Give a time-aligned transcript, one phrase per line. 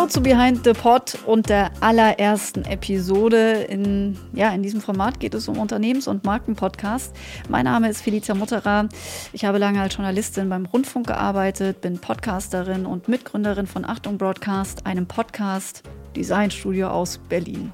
[0.00, 3.66] Hallo zu Behind the Pod und der allerersten Episode.
[3.68, 7.14] In, ja, in diesem Format geht es um Unternehmens- und Markenpodcast.
[7.50, 8.88] Mein Name ist Felicia Mutterer.
[9.34, 14.86] Ich habe lange als Journalistin beim Rundfunk gearbeitet, bin Podcasterin und Mitgründerin von Achtung Broadcast,
[14.86, 15.82] einem Podcast
[16.16, 17.70] Designstudio aus Berlin.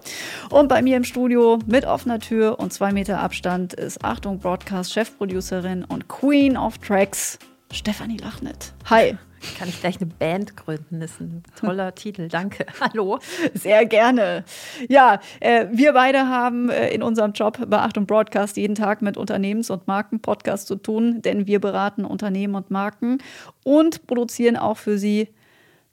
[0.50, 4.92] Und bei mir im Studio mit offener Tür und zwei Meter Abstand ist Achtung Broadcast
[4.92, 7.38] Chefproducerin und Queen of Tracks
[7.70, 8.74] Stefanie Lachnet.
[8.90, 9.16] Hi.
[9.58, 11.00] Kann ich gleich eine Band gründen?
[11.00, 12.28] Das ist ein toller Titel.
[12.28, 12.66] Danke.
[12.80, 13.18] Hallo.
[13.54, 14.44] Sehr gerne.
[14.88, 19.16] Ja, äh, wir beide haben äh, in unserem Job bei Achtung Broadcast jeden Tag mit
[19.16, 23.18] Unternehmens- und Markenpodcast zu tun, denn wir beraten Unternehmen und Marken
[23.64, 25.28] und produzieren auch für sie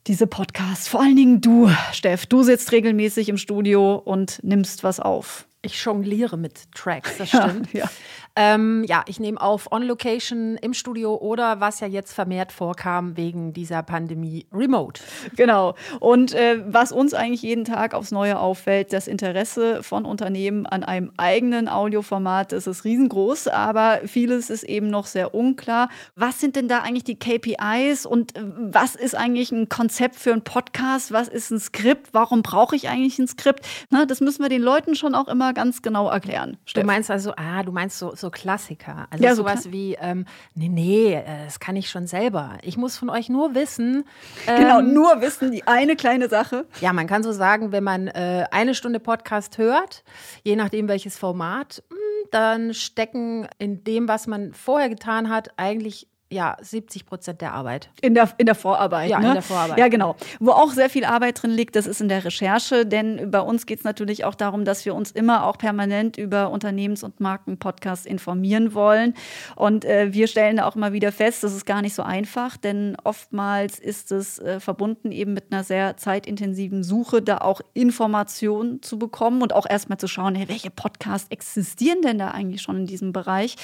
[0.07, 0.87] diese Podcasts.
[0.87, 2.25] Vor allen Dingen du, Steff.
[2.25, 5.47] Du sitzt regelmäßig im Studio und nimmst was auf.
[5.61, 7.71] Ich jongliere mit Tracks, das stimmt.
[7.71, 7.89] Ja, ja.
[8.35, 13.53] Ähm, ja, ich nehme auf On-Location im Studio oder was ja jetzt vermehrt vorkam wegen
[13.53, 15.01] dieser Pandemie, remote.
[15.35, 15.75] Genau.
[15.99, 20.83] Und äh, was uns eigentlich jeden Tag aufs Neue auffällt, das Interesse von Unternehmen an
[20.83, 25.89] einem eigenen Audioformat, das ist riesengroß, aber vieles ist eben noch sehr unklar.
[26.15, 30.31] Was sind denn da eigentlich die KPIs und äh, was ist eigentlich ein Konzept für
[30.31, 31.11] einen Podcast?
[31.11, 32.09] Was ist ein Skript?
[32.13, 33.65] Warum brauche ich eigentlich ein Skript?
[33.91, 36.53] Na, das müssen wir den Leuten schon auch immer ganz genau erklären.
[36.65, 36.85] Du Steff.
[36.85, 39.07] meinst also, ah, du meinst so, so Klassiker.
[39.11, 42.57] Also Ja, so sowas wie, ähm, nee, nee, äh, das kann ich schon selber.
[42.63, 44.05] Ich muss von euch nur wissen.
[44.47, 46.65] Ähm, Genau, nur wissen, die eine kleine Sache.
[46.81, 50.03] Ja, man kann so sagen, wenn man äh, eine Stunde Podcast hört,
[50.43, 51.97] je nachdem welches Format, mh,
[52.31, 57.89] dann stecken in dem, was man vorher getan hat, eigentlich ja 70 Prozent der Arbeit.
[58.01, 59.09] In der, in der Vorarbeit.
[59.09, 59.27] Ja, ne?
[59.27, 59.77] in der Vorarbeit.
[59.77, 60.15] Ja, genau.
[60.39, 63.65] Wo auch sehr viel Arbeit drin liegt, das ist in der Recherche, denn bei uns
[63.65, 68.05] geht es natürlich auch darum, dass wir uns immer auch permanent über Unternehmens- und Markenpodcasts
[68.05, 69.13] informieren wollen.
[69.55, 72.97] Und äh, wir stellen auch immer wieder fest, das ist gar nicht so einfach, denn
[73.03, 78.97] oftmals ist es äh, verbunden eben mit einer sehr zeitintensiven Suche, da auch Informationen zu
[78.97, 82.85] bekommen und auch erstmal zu schauen, hey, welche Podcasts existieren denn da eigentlich schon in
[82.85, 83.55] diesem Bereich.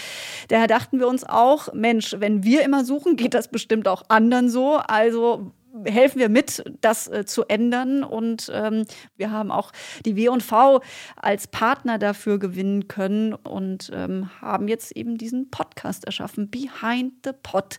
[0.48, 4.50] Daher dachten wir uns auch, Mensch, wenn wir immer suchen, geht das bestimmt auch anderen
[4.50, 4.78] so.
[4.78, 5.52] Also
[5.86, 8.04] helfen wir mit, das äh, zu ändern.
[8.04, 8.86] Und ähm,
[9.18, 9.72] wir haben auch
[10.06, 10.82] die W&V
[11.16, 17.32] als Partner dafür gewinnen können und ähm, haben jetzt eben diesen Podcast erschaffen, Behind the
[17.44, 17.78] Pod.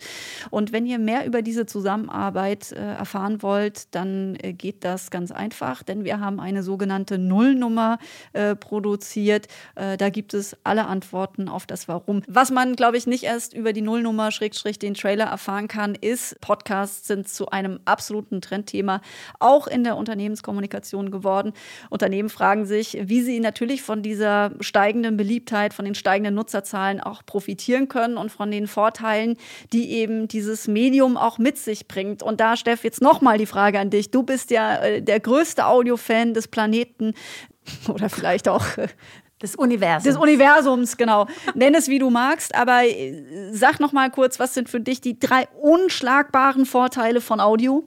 [0.50, 5.30] Und wenn ihr mehr über diese Zusammenarbeit äh, erfahren wollt, dann äh, geht das ganz
[5.30, 7.98] einfach, denn wir haben eine sogenannte Nullnummer
[8.32, 9.48] äh, produziert.
[9.74, 12.22] Äh, da gibt es alle Antworten auf das Warum.
[12.26, 16.40] Was man, glaube ich, nicht erst über die Nullnummer, Schrägstrich, den Trailer erfahren kann, ist,
[16.40, 19.00] Podcasts sind zu einem absoluten Trendthema
[19.38, 21.52] auch in der Unternehmenskommunikation geworden.
[21.88, 27.24] Unternehmen fragen sich, wie sie natürlich von dieser steigenden Beliebtheit, von den steigenden Nutzerzahlen auch
[27.24, 29.36] profitieren können und von den Vorteilen,
[29.72, 32.22] die eben dieses Medium auch mit sich bringt.
[32.22, 34.10] Und da, Steff, jetzt nochmal die Frage an dich.
[34.10, 37.14] Du bist ja äh, der größte Audiofan des Planeten
[37.88, 38.64] oder vielleicht auch
[39.40, 40.04] äh, Das Universum.
[40.04, 41.26] des Universums, genau.
[41.54, 45.00] Nenn es wie du magst, aber äh, sag noch mal kurz, was sind für dich
[45.00, 47.86] die drei unschlagbaren Vorteile von Audio?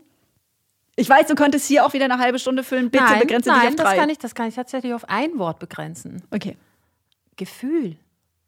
[0.95, 2.91] Ich weiß, du könntest hier auch wieder eine halbe Stunde füllen.
[2.91, 3.83] Bitte nein, begrenze nein, dich auf drei.
[3.83, 6.21] das kann ich, das kann ich tatsächlich auf ein Wort begrenzen.
[6.29, 6.55] Okay.
[7.35, 7.95] Gefühl.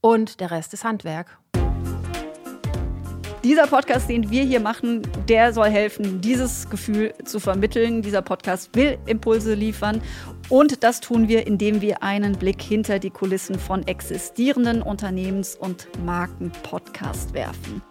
[0.01, 1.39] Und der Rest ist Handwerk.
[3.43, 8.01] Dieser Podcast, den wir hier machen, der soll helfen, dieses Gefühl zu vermitteln.
[8.01, 10.01] Dieser Podcast will Impulse liefern.
[10.49, 15.87] Und das tun wir, indem wir einen Blick hinter die Kulissen von existierenden Unternehmens- und
[16.05, 17.81] Markenpodcast werfen.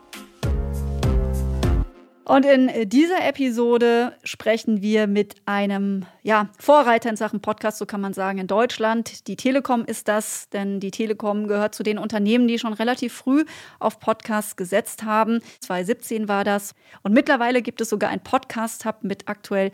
[2.24, 8.00] Und in dieser Episode sprechen wir mit einem ja, Vorreiter in Sachen Podcast, so kann
[8.00, 9.28] man sagen, in Deutschland.
[9.28, 13.44] Die Telekom ist das, denn die Telekom gehört zu den Unternehmen, die schon relativ früh
[13.78, 15.40] auf Podcasts gesetzt haben.
[15.60, 16.74] 2017 war das.
[17.02, 19.70] Und mittlerweile gibt es sogar ein Podcast-Hub mit aktuell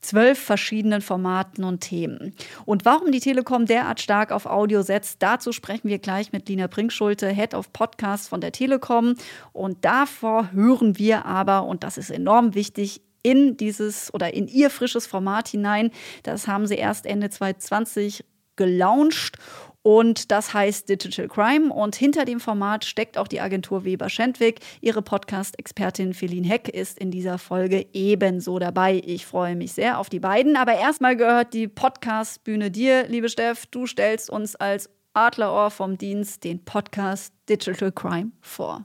[0.00, 2.32] zwölf verschiedenen Formaten und Themen.
[2.64, 6.68] Und warum die Telekom derart stark auf Audio setzt, dazu sprechen wir gleich mit Lina
[6.68, 9.16] Brinkschulte, Head of Podcast von der Telekom.
[9.52, 14.70] Und davor hören wir aber, und das ist enorm wichtig, in dieses oder in ihr
[14.70, 15.90] frisches Format hinein.
[16.22, 18.24] Das haben sie erst Ende 2020
[18.56, 19.38] gelauncht
[19.82, 21.72] und das heißt Digital Crime.
[21.72, 24.60] Und hinter dem Format steckt auch die Agentur Weber Schendwick.
[24.82, 29.00] Ihre Podcast-Expertin Feline Heck ist in dieser Folge ebenso dabei.
[29.04, 30.56] Ich freue mich sehr auf die beiden.
[30.56, 33.64] Aber erstmal gehört die Podcast-Bühne dir, liebe Steff.
[33.66, 38.84] Du stellst uns als Adlerohr vom Dienst den Podcast Digital Crime vor.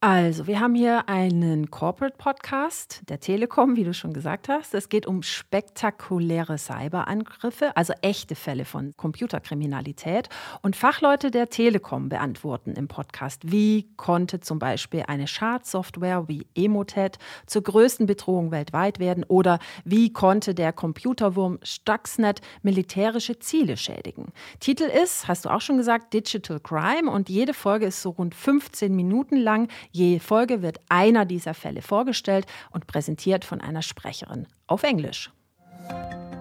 [0.00, 4.72] Also, wir haben hier einen Corporate Podcast der Telekom, wie du schon gesagt hast.
[4.72, 10.28] Es geht um spektakuläre Cyberangriffe, also echte Fälle von Computerkriminalität.
[10.62, 17.18] Und Fachleute der Telekom beantworten im Podcast, wie konnte zum Beispiel eine Schadsoftware wie Emotet
[17.46, 24.26] zur größten Bedrohung weltweit werden oder wie konnte der Computerwurm Stuxnet militärische Ziele schädigen.
[24.60, 28.36] Titel ist, hast du auch schon gesagt, Digital Crime und jede Folge ist so rund
[28.36, 29.66] 15 Minuten lang.
[29.90, 35.30] Je Folge wird einer dieser Fälle vorgestellt und präsentiert von einer Sprecherin auf Englisch.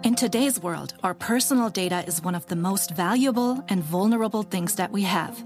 [0.04, 4.76] In today's world, our personal data is one of the most valuable and vulnerable things
[4.76, 5.44] that we have.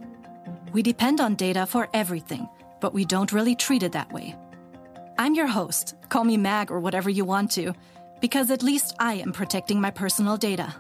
[0.73, 2.47] We depend on data for everything,
[2.79, 4.35] but we don't really treat it that way.
[5.17, 7.73] I'm your host, call me Mag or whatever you want to,
[8.21, 10.73] because at least I am protecting my personal data.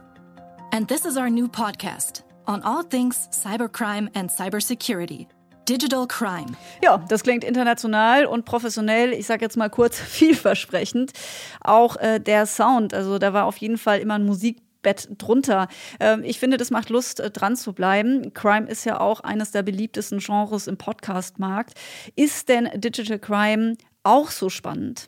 [0.71, 5.27] And this is our new podcast on all things cybercrime and cybersecurity.
[5.71, 6.47] Digital Crime.
[6.83, 11.13] Ja, das klingt international und professionell, ich sage jetzt mal kurz vielversprechend.
[11.61, 15.69] Auch äh, der Sound, also da war auf jeden Fall immer ein Musikbett drunter.
[16.01, 18.33] Ähm, ich finde, das macht Lust, äh, dran zu bleiben.
[18.33, 21.73] Crime ist ja auch eines der beliebtesten Genres im Podcast-Markt.
[22.17, 25.07] Ist denn Digital Crime auch so spannend?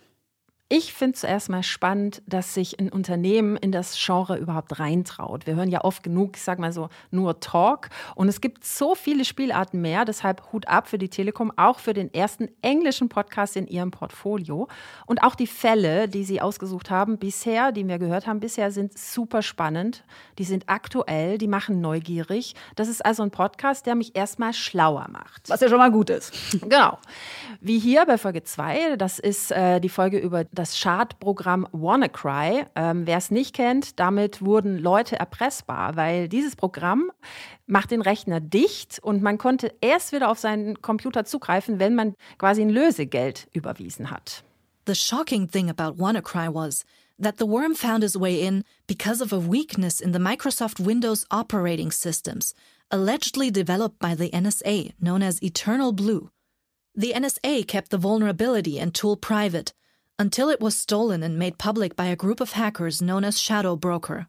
[0.76, 5.46] Ich finde zuerst mal spannend, dass sich ein Unternehmen in das Genre überhaupt reintraut.
[5.46, 7.90] Wir hören ja oft genug, ich sag mal so, nur Talk.
[8.16, 10.04] Und es gibt so viele Spielarten mehr.
[10.04, 14.68] Deshalb Hut ab für die Telekom, auch für den ersten englischen Podcast in ihrem Portfolio.
[15.06, 18.98] Und auch die Fälle, die sie ausgesucht haben bisher, die wir gehört haben bisher, sind
[18.98, 20.04] super spannend.
[20.40, 22.56] Die sind aktuell, die machen neugierig.
[22.76, 25.50] Das ist also ein Podcast, der mich erstmal schlauer macht.
[25.50, 26.34] Was ja schon mal gut ist.
[26.64, 26.98] Genau.
[27.62, 32.66] Wie hier bei Folge 2, das ist äh, die Folge über das das Schadprogramm WannaCry.
[32.76, 37.12] Ähm, Wer es nicht kennt, damit wurden Leute erpressbar, weil dieses Programm
[37.66, 42.16] macht den Rechner dicht und man konnte erst wieder auf seinen Computer zugreifen, wenn man
[42.38, 44.46] quasi ein Lösegeld überwiesen hat.
[44.88, 46.86] The shocking thing about WannaCry was
[47.22, 51.26] that the worm found his way in because of a weakness in the Microsoft Windows
[51.30, 52.54] operating systems,
[52.90, 56.30] allegedly developed by the NSA, known as Eternal Blue.
[56.96, 59.74] The NSA kept the vulnerability and tool private,
[60.20, 63.76] until it was stolen and made public by a group of hackers known as Shadow
[63.76, 64.28] Broker.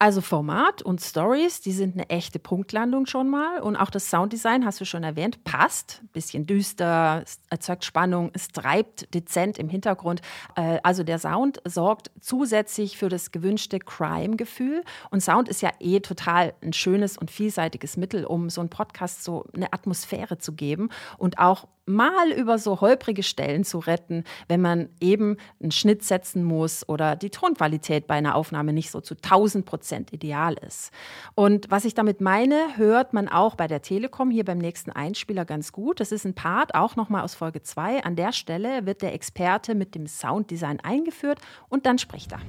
[0.00, 3.60] Also Format und Stories, die sind eine echte Punktlandung schon mal.
[3.60, 6.02] Und auch das Sounddesign, hast du schon erwähnt, passt.
[6.12, 10.20] Bisschen düster, erzeugt Spannung, es treibt dezent im Hintergrund.
[10.56, 14.82] Äh, also der Sound sorgt zusätzlich für das gewünschte Crime-Gefühl.
[15.10, 19.22] Und Sound ist ja eh total ein schönes und vielseitiges Mittel, um so einen Podcast
[19.22, 20.88] so eine Atmosphäre zu geben
[21.18, 26.44] und auch mal über so holprige Stellen zu retten, wenn man eben einen Schnitt setzen
[26.44, 30.90] muss oder die Tonqualität bei einer Aufnahme nicht so zu 1000 Prozent ideal ist.
[31.34, 35.44] Und was ich damit meine, hört man auch bei der Telekom hier beim nächsten Einspieler
[35.44, 36.00] ganz gut.
[36.00, 38.04] Das ist ein Part, auch nochmal aus Folge 2.
[38.04, 41.38] An der Stelle wird der Experte mit dem Sounddesign eingeführt
[41.68, 42.40] und dann spricht er.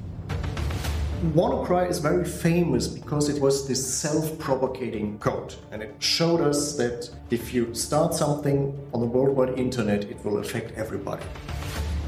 [1.34, 7.10] WannaCry is very famous because it was this self-propagating code and it showed us that
[7.32, 11.24] if you start something on the worldwide internet it will affect everybody.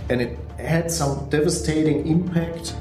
[0.09, 2.75] And it had some devastating impact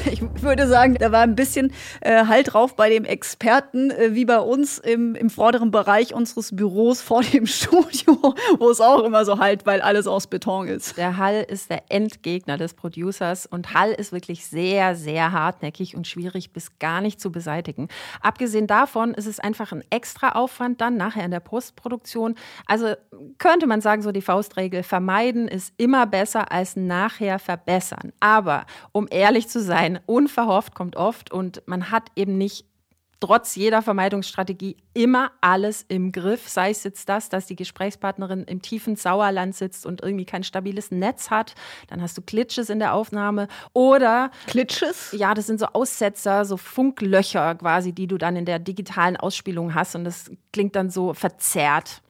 [0.10, 4.24] Ich würde sagen, da war ein bisschen äh, Halt drauf bei dem Experten, äh, wie
[4.24, 9.24] bei uns im, im vorderen Bereich unseres Büros vor dem Studio, wo es auch immer
[9.24, 10.96] so halt, weil alles aus Beton ist.
[10.96, 16.06] Der Hall ist der Endgegner des Producers und Hall ist wirklich sehr, sehr hartnäckig und
[16.06, 17.88] schwierig bis gar nicht zu beseitigen.
[18.20, 22.34] Abgesehen davon ist es einfach ein extra Aufwand dann nachher in der Postproduktion.
[22.66, 22.94] Also
[23.38, 28.12] könnte man sagen, so die Faustregel, vermeiden ist immer besser als nachher verbessern.
[28.20, 30.02] Aber um ehrlich zu sein, sein.
[30.06, 32.64] Unverhofft kommt oft und man hat eben nicht
[33.22, 36.48] trotz jeder Vermeidungsstrategie immer alles im Griff.
[36.48, 40.90] Sei es jetzt das, dass die Gesprächspartnerin im tiefen Sauerland sitzt und irgendwie kein stabiles
[40.90, 41.54] Netz hat.
[41.88, 43.48] Dann hast du Klitsches in der Aufnahme.
[43.74, 44.30] Oder.
[44.46, 45.12] Klitsches?
[45.12, 49.74] Ja, das sind so Aussetzer, so Funklöcher quasi, die du dann in der digitalen Ausspielung
[49.74, 49.94] hast.
[49.96, 52.00] Und das klingt dann so verzerrt.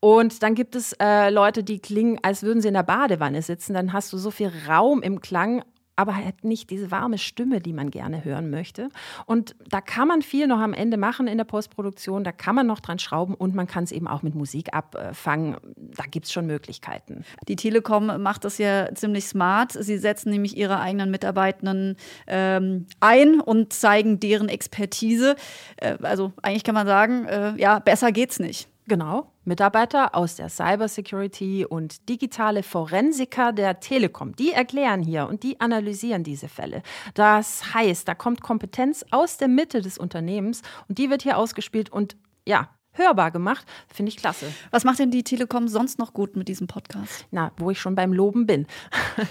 [0.00, 3.74] Und dann gibt es äh, Leute, die klingen, als würden sie in der Badewanne sitzen.
[3.74, 5.62] Dann hast du so viel Raum im Klang,
[6.00, 8.88] aber hat nicht diese warme Stimme, die man gerne hören möchte.
[9.26, 12.66] Und da kann man viel noch am Ende machen in der Postproduktion, da kann man
[12.66, 15.58] noch dran schrauben und man kann es eben auch mit Musik abfangen.
[15.76, 17.24] Da gibt es schon Möglichkeiten.
[17.48, 19.72] Die Telekom macht das ja ziemlich smart.
[19.72, 25.36] Sie setzen nämlich ihre eigenen Mitarbeitenden ähm, ein und zeigen deren Expertise.
[25.76, 28.70] Äh, also eigentlich kann man sagen, äh, ja, besser geht's nicht.
[28.86, 35.60] Genau, Mitarbeiter aus der Cybersecurity und digitale Forensiker der Telekom, die erklären hier und die
[35.60, 36.82] analysieren diese Fälle.
[37.14, 41.90] Das heißt, da kommt Kompetenz aus der Mitte des Unternehmens und die wird hier ausgespielt
[41.90, 42.16] und
[42.46, 42.68] ja,
[43.00, 43.66] hörbar gemacht.
[43.92, 44.46] Finde ich klasse.
[44.70, 47.26] Was macht denn die Telekom sonst noch gut mit diesem Podcast?
[47.30, 48.66] Na, wo ich schon beim Loben bin.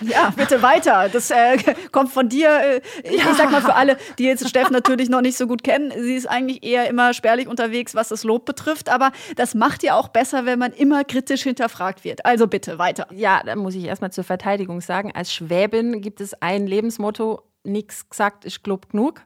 [0.02, 1.10] Ja, bitte weiter.
[1.10, 1.58] Das äh,
[1.92, 2.50] kommt von dir.
[2.50, 3.32] Äh, ich, ja.
[3.32, 6.16] ich sag mal für alle, die jetzt Steff natürlich noch nicht so gut kennen, sie
[6.16, 8.90] ist eigentlich eher immer spärlich unterwegs, was das Lob betrifft.
[8.90, 12.26] Aber das macht ja auch besser, wenn man immer kritisch hinterfragt wird.
[12.26, 13.08] Also bitte weiter.
[13.12, 18.10] Ja, da muss ich erstmal zur Verteidigung sagen, als Schwäbin gibt es ein Lebensmotto, nichts
[18.10, 19.22] gesagt ist glob genug.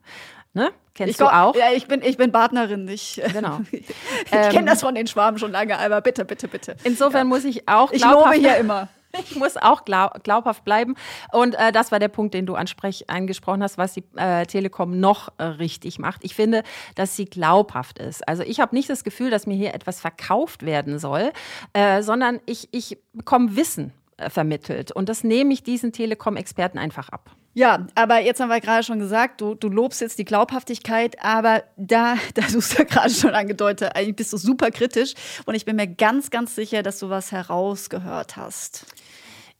[0.54, 0.72] Ne?
[0.94, 1.56] Kennst ich du auch?
[1.56, 2.88] Ja, ich bin, ich bin Partnerin.
[2.94, 3.62] Ich, genau.
[3.72, 3.86] ich
[4.30, 6.76] kenne ähm, das von den Schwaben schon lange, aber bitte, bitte, bitte.
[6.84, 7.36] Insofern ja.
[7.36, 7.92] muss ich auch.
[7.92, 8.90] Ich lobe hier immer.
[9.20, 10.96] Ich muss auch glaub, glaubhaft bleiben.
[11.32, 15.00] Und äh, das war der Punkt, den du ansprech, angesprochen hast, was die äh, Telekom
[15.00, 16.24] noch äh, richtig macht.
[16.24, 16.64] Ich finde,
[16.96, 18.28] dass sie glaubhaft ist.
[18.28, 21.32] Also ich habe nicht das Gefühl, dass mir hier etwas verkauft werden soll,
[21.74, 24.92] äh, sondern ich, ich bekomme Wissen äh, vermittelt.
[24.92, 27.36] Und das nehme ich diesen Telekom-Experten einfach ab.
[27.54, 31.64] Ja, aber jetzt haben wir gerade schon gesagt, du, du lobst jetzt die Glaubhaftigkeit, aber
[31.78, 35.14] da, da du es ja gerade schon angedeutet, eigentlich bist du super kritisch
[35.46, 38.86] und ich bin mir ganz, ganz sicher, dass du was herausgehört hast.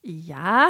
[0.06, 0.70] Ja.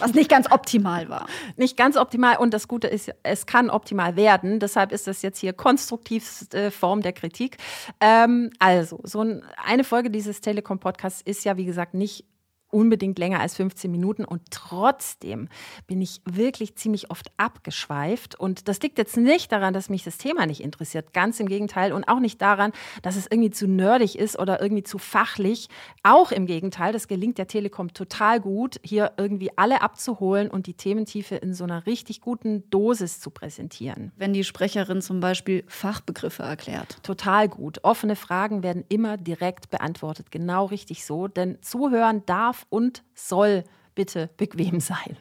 [0.00, 1.28] Was nicht ganz optimal war.
[1.56, 4.58] Nicht ganz optimal und das Gute ist, es kann optimal werden.
[4.58, 7.58] Deshalb ist das jetzt hier konstruktivste Form der Kritik.
[8.00, 9.24] Ähm, also, so
[9.64, 12.24] eine Folge dieses Telekom-Podcasts ist ja, wie gesagt, nicht
[12.72, 14.24] unbedingt länger als 15 Minuten.
[14.24, 15.48] Und trotzdem
[15.86, 18.34] bin ich wirklich ziemlich oft abgeschweift.
[18.38, 21.92] Und das liegt jetzt nicht daran, dass mich das Thema nicht interessiert, ganz im Gegenteil.
[21.92, 25.68] Und auch nicht daran, dass es irgendwie zu nerdig ist oder irgendwie zu fachlich,
[26.02, 30.74] auch im Gegenteil, das gelingt der Telekom total gut, hier irgendwie alle abzuholen und die
[30.74, 34.12] Thementiefe in so einer richtig guten Dosis zu präsentieren.
[34.16, 36.96] Wenn die Sprecherin zum Beispiel Fachbegriffe erklärt.
[37.02, 37.84] Total gut.
[37.84, 43.64] Offene Fragen werden immer direkt beantwortet, genau richtig so, denn zuhören darf und soll
[43.94, 45.16] bitte bequem sein.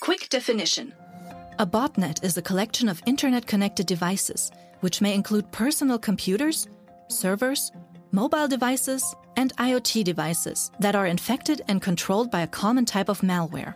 [0.00, 0.92] Quick definition.
[1.58, 6.68] A botnet is a collection of internet connected devices, which may include personal computers,
[7.08, 7.70] servers,
[8.10, 13.20] mobile devices, and IoT devices that are infected and controlled by a common type of
[13.20, 13.74] malware.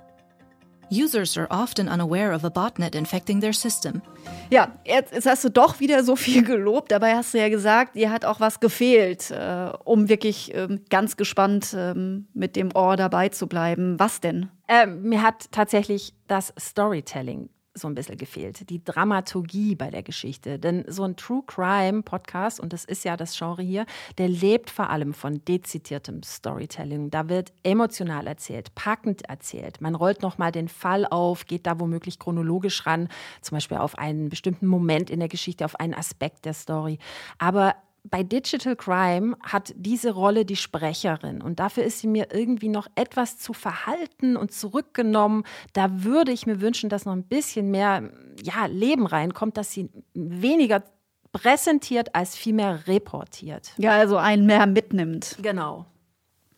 [0.91, 4.03] Users are often unaware of a botnet infecting their system.
[4.51, 6.91] Ja, jetzt, jetzt, hast du doch wieder so viel gelobt.
[6.91, 11.17] Dabei hast du ja gesagt, dir hat auch was gefehlt, äh, um wirklich ähm, ganz
[11.17, 13.99] gespannt ähm, mit dem Ohr dabei zu bleiben.
[13.99, 14.49] Was denn?
[14.69, 18.69] Ähm, mir hat tatsächlich das Storytelling so ein bisschen gefehlt.
[18.71, 20.59] Die Dramaturgie bei der Geschichte.
[20.59, 23.87] Denn so ein True Crime Podcast, und das ist ja das Genre hier,
[24.19, 27.11] der lebt vor allem von dezidiertem Storytelling.
[27.11, 29.81] Da wird emotional erzählt, packend erzählt.
[29.81, 33.09] Man rollt nochmal den Fall auf, geht da womöglich chronologisch ran,
[33.41, 36.99] zum Beispiel auf einen bestimmten Moment in der Geschichte, auf einen Aspekt der Story.
[37.39, 37.75] Aber
[38.05, 42.87] bei Digital Crime hat diese Rolle die Sprecherin und dafür ist sie mir irgendwie noch
[42.95, 45.45] etwas zu verhalten und zurückgenommen.
[45.73, 48.11] Da würde ich mir wünschen, dass noch ein bisschen mehr
[48.43, 50.83] ja, Leben reinkommt, dass sie weniger
[51.33, 53.73] präsentiert als vielmehr reportiert.
[53.77, 55.37] Ja, also einen mehr mitnimmt.
[55.43, 55.87] Genau.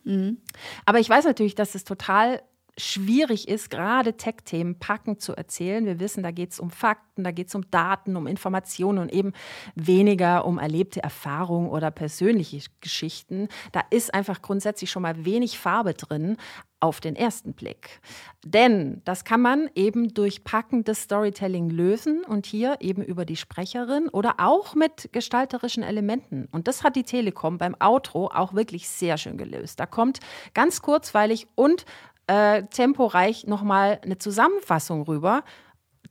[0.03, 0.37] Mhm.
[0.85, 2.41] Aber ich weiß natürlich, dass es total
[2.83, 5.85] schwierig ist, gerade Tech-Themen packend zu erzählen.
[5.85, 9.13] Wir wissen, da geht es um Fakten, da geht es um Daten, um Informationen und
[9.13, 9.33] eben
[9.75, 13.47] weniger um erlebte Erfahrungen oder persönliche Geschichten.
[13.71, 16.37] Da ist einfach grundsätzlich schon mal wenig Farbe drin
[16.81, 18.01] auf den ersten Blick.
[18.43, 24.09] Denn das kann man eben durch packendes Storytelling lösen und hier eben über die Sprecherin
[24.09, 26.47] oder auch mit gestalterischen Elementen.
[26.51, 29.79] Und das hat die Telekom beim Outro auch wirklich sehr schön gelöst.
[29.79, 30.19] Da kommt
[30.55, 31.85] ganz kurzweilig und
[32.31, 35.43] äh, temporeich nochmal eine Zusammenfassung rüber,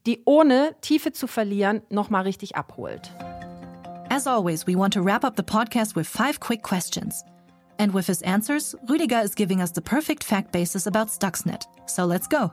[0.05, 3.11] die ohne Tiefe zu verlieren nochmal richtig abholt.
[4.09, 7.23] As always, we want to wrap up the podcast with five quick questions.
[7.79, 11.63] And with his answers, Rüdiger is giving us the perfect fact basis about Stuxnet.
[11.87, 12.51] So let's go.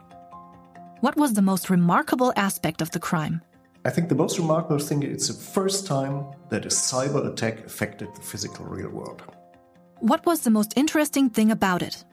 [1.01, 3.41] What was the most remarkable aspect of the crime?
[3.85, 8.07] I think the most remarkable thing is the first time that a cyber attack affected
[8.15, 9.21] the physical real world.
[9.99, 12.03] What was the most interesting thing about it?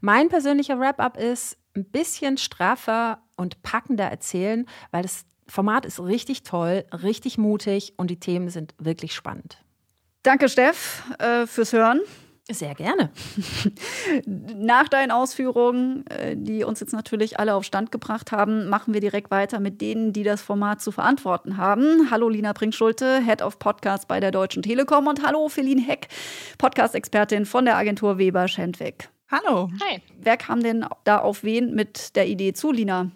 [0.00, 6.42] Mein persönlicher Wrap-up ist ein bisschen straffer und packender erzählen, weil das Format ist richtig
[6.42, 9.58] toll, richtig mutig und die Themen sind wirklich spannend.
[10.22, 12.00] Danke, Steff, äh, fürs Hören.
[12.48, 13.10] Sehr gerne.
[14.26, 19.00] Nach deinen Ausführungen, äh, die uns jetzt natürlich alle auf Stand gebracht haben, machen wir
[19.00, 22.08] direkt weiter mit denen, die das Format zu verantworten haben.
[22.10, 26.06] Hallo Lina Brinkschulte, Head of Podcast bei der Deutschen Telekom und hallo Feline Heck,
[26.58, 29.08] Podcast-Expertin von der Agentur Weber Schendweg.
[29.30, 29.70] Hallo.
[29.82, 30.00] Hi.
[30.18, 33.10] Wer kam denn da auf wen mit der Idee zu, Lina?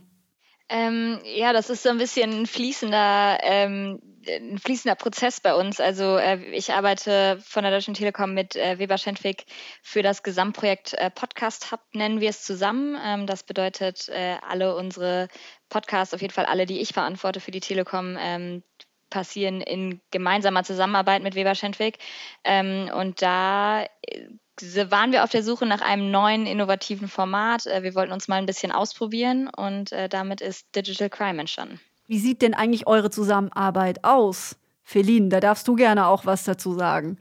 [0.69, 5.81] Ähm, ja, das ist so ein bisschen ein fließender, ähm, ein fließender Prozess bei uns.
[5.81, 9.47] Also äh, ich arbeite von der Deutschen Telekom mit äh, Weber Schendwig
[9.83, 12.97] für das Gesamtprojekt äh, Podcast Hub, nennen wir es zusammen.
[13.05, 15.27] Ähm, das bedeutet, äh, alle unsere
[15.69, 18.63] Podcasts, auf jeden Fall alle, die ich verantworte für die Telekom, ähm,
[19.11, 21.99] passieren in gemeinsamer Zusammenarbeit mit Weber Schendwick.
[22.45, 27.67] Ähm, und da äh, waren wir auf der Suche nach einem neuen innovativen Format.
[27.67, 31.81] Äh, wir wollten uns mal ein bisschen ausprobieren und äh, damit ist Digital Crime entstanden.
[32.07, 34.57] Wie sieht denn eigentlich eure Zusammenarbeit aus?
[34.83, 37.19] Feline, da darfst du gerne auch was dazu sagen.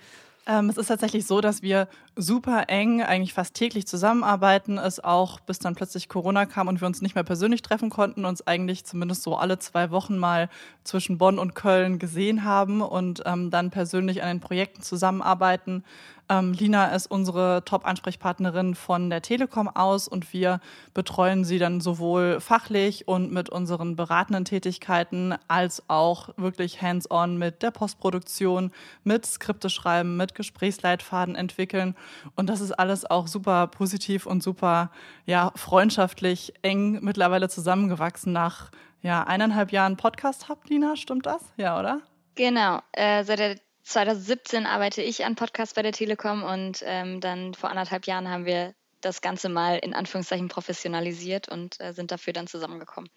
[0.48, 1.88] Ähm, es ist tatsächlich so, dass wir
[2.20, 4.78] super eng, eigentlich fast täglich zusammenarbeiten.
[4.78, 8.26] Es auch, bis dann plötzlich Corona kam und wir uns nicht mehr persönlich treffen konnten,
[8.26, 10.50] uns eigentlich zumindest so alle zwei Wochen mal
[10.84, 15.84] zwischen Bonn und Köln gesehen haben und ähm, dann persönlich an den Projekten zusammenarbeiten.
[16.32, 20.62] Ähm, Lina ist unsere Top-Ansprechpartnerin von der Telekom aus und wir
[20.94, 27.64] betreuen sie dann sowohl fachlich und mit unseren beratenden Tätigkeiten als auch wirklich hands-on mit
[27.64, 28.72] der Postproduktion,
[29.04, 31.96] mit Skripte schreiben, mit Gesprächsleitfaden entwickeln.
[32.36, 34.92] Und das ist alles auch super positiv und super
[35.25, 41.42] ja, freundschaftlich eng mittlerweile zusammengewachsen nach ja, eineinhalb Jahren Podcast habt, Lina, stimmt das?
[41.58, 42.01] Ja, oder?
[42.36, 47.54] Genau, äh, seit der 2017 arbeite ich an Podcasts bei der Telekom und ähm, dann
[47.54, 52.34] vor anderthalb Jahren haben wir das Ganze mal in Anführungszeichen professionalisiert und äh, sind dafür
[52.34, 53.10] dann zusammengekommen.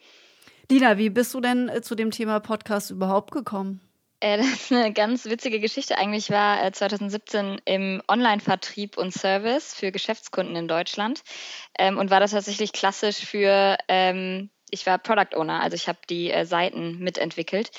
[0.71, 3.81] Dina, wie bist du denn äh, zu dem Thema Podcast überhaupt gekommen?
[4.23, 5.99] Äh, das ist eine ganz witzige Geschichte.
[5.99, 11.23] Eigentlich war äh, 2017 im Online-Vertrieb und Service für Geschäftskunden in Deutschland
[11.79, 15.99] ähm, und war das tatsächlich klassisch für ähm, ich war Product Owner, also ich habe
[16.09, 17.71] die äh, Seiten mitentwickelt.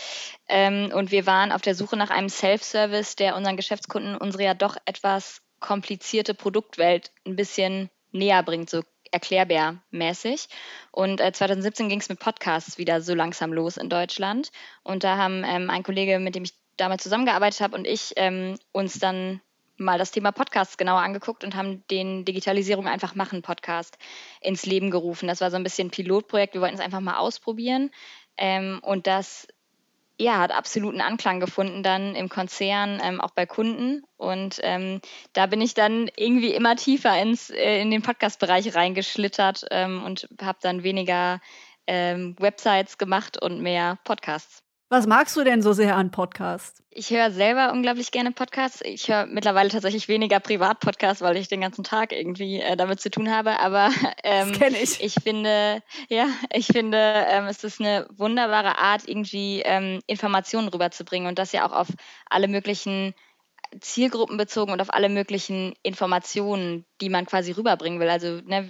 [0.48, 4.54] Ähm, und wir waren auf der Suche nach einem Self-Service, der unseren Geschäftskunden unsere ja
[4.54, 8.84] doch etwas komplizierte Produktwelt ein bisschen näher bringt, so
[9.14, 10.48] erklärbär-mäßig.
[10.92, 14.52] Und äh, 2017 ging es mit Podcasts wieder so langsam los in Deutschland.
[14.84, 18.58] Und da haben ähm, ein Kollege, mit dem ich damals zusammengearbeitet habe, und ich ähm,
[18.72, 19.42] uns dann
[19.78, 23.98] mal das Thema Podcasts genauer angeguckt und haben den Digitalisierung einfach machen Podcast
[24.42, 25.28] ins Leben gerufen.
[25.28, 26.54] Das war so ein bisschen ein Pilotprojekt.
[26.54, 27.92] Wir wollten es einfach mal ausprobieren.
[28.38, 29.48] Ähm, und das
[30.20, 34.04] ja, hat absoluten Anklang gefunden dann im Konzern, ähm, auch bei Kunden.
[34.18, 35.02] Und ähm,
[35.34, 40.28] da bin ich dann irgendwie immer tiefer ins, äh, in den Podcast-Bereich reingeschlittert ähm, und
[40.42, 41.42] habe dann weniger
[41.88, 44.63] ähm, Websites gemacht und mehr Podcasts.
[44.94, 46.84] Was magst du denn so sehr an Podcasts?
[46.92, 48.82] Ich höre selber unglaublich gerne Podcasts.
[48.86, 53.10] Ich höre mittlerweile tatsächlich weniger Privatpodcasts, weil ich den ganzen Tag irgendwie äh, damit zu
[53.10, 53.60] tun habe.
[53.60, 53.90] Aber
[54.24, 55.04] ähm, das kenne ich.
[55.04, 61.28] Ich finde, ja, ich finde, ähm, es ist eine wunderbare Art, irgendwie ähm, Informationen rüberzubringen
[61.28, 61.88] und das ja auch auf
[62.30, 63.16] alle möglichen
[63.82, 68.12] Zielgruppen bezogen und auf alle möglichen Informationen, die man quasi rüberbringen will.
[68.12, 68.70] Also ne,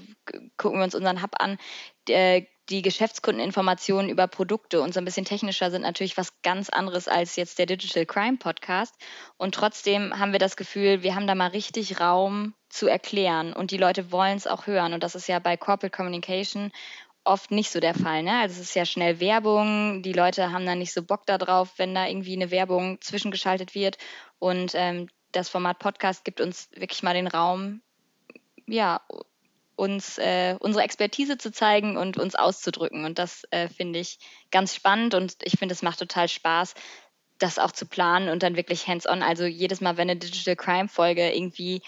[0.55, 1.57] gucken wir uns unseren Hub an.
[2.07, 7.07] Der, die Geschäftskundeninformationen über Produkte und so ein bisschen technischer sind natürlich was ganz anderes
[7.07, 8.95] als jetzt der Digital Crime Podcast.
[9.37, 13.71] Und trotzdem haben wir das Gefühl, wir haben da mal richtig Raum zu erklären und
[13.71, 14.93] die Leute wollen es auch hören.
[14.93, 16.71] Und das ist ja bei Corporate Communication
[17.25, 18.23] oft nicht so der Fall.
[18.23, 18.39] Ne?
[18.39, 21.93] Also es ist ja schnell Werbung, die Leute haben dann nicht so Bock darauf, wenn
[21.93, 23.97] da irgendwie eine Werbung zwischengeschaltet wird.
[24.39, 27.81] Und ähm, das Format Podcast gibt uns wirklich mal den Raum,
[28.67, 29.01] ja,
[29.75, 33.05] uns äh, unsere Expertise zu zeigen und uns auszudrücken.
[33.05, 34.19] Und das äh, finde ich
[34.51, 36.73] ganz spannend und ich finde, es macht total Spaß,
[37.39, 39.23] das auch zu planen und dann wirklich hands-on.
[39.23, 41.81] Also jedes Mal, wenn eine Digital Crime Folge irgendwie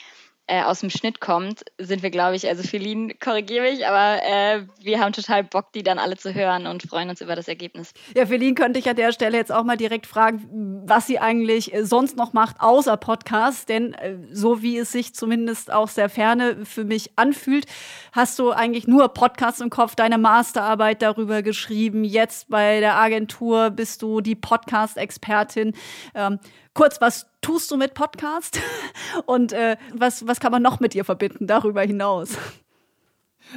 [0.48, 4.66] äh, aus dem Schnitt kommt, sind wir, glaube ich, also Feline, korrigiere mich, aber äh,
[4.80, 7.94] wir haben total Bock, die dann alle zu hören und freuen uns über das Ergebnis.
[8.16, 11.74] Ja, Feline könnte ich an der Stelle jetzt auch mal direkt fragen, was sie eigentlich
[11.74, 13.70] äh, sonst noch macht, außer Podcast.
[13.70, 17.66] Denn äh, so wie es sich zumindest aus der Ferne für mich anfühlt,
[18.12, 22.04] hast du eigentlich nur Podcasts im Kopf, deine Masterarbeit darüber geschrieben.
[22.04, 25.74] Jetzt bei der Agentur bist du die Podcast-Expertin.
[26.14, 26.40] Ähm,
[26.76, 28.60] kurz, was tust du mit Podcast?
[29.28, 32.40] Und äh, was, was kann man noch mit dir verbinden darüber hinaus?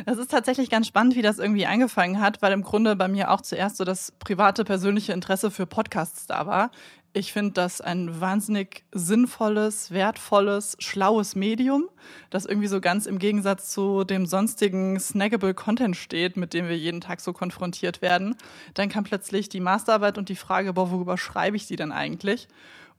[0.05, 3.31] Das ist tatsächlich ganz spannend, wie das irgendwie angefangen hat, weil im Grunde bei mir
[3.31, 6.71] auch zuerst so das private, persönliche Interesse für Podcasts da war.
[7.15, 11.89] Ich finde das ein wahnsinnig sinnvolles, wertvolles, schlaues Medium,
[12.29, 16.77] das irgendwie so ganz im Gegensatz zu dem sonstigen snackable Content steht, mit dem wir
[16.77, 18.37] jeden Tag so konfrontiert werden.
[18.75, 22.49] Dann kam plötzlich die Masterarbeit und die Frage, boah, worüber schreibe ich sie denn eigentlich?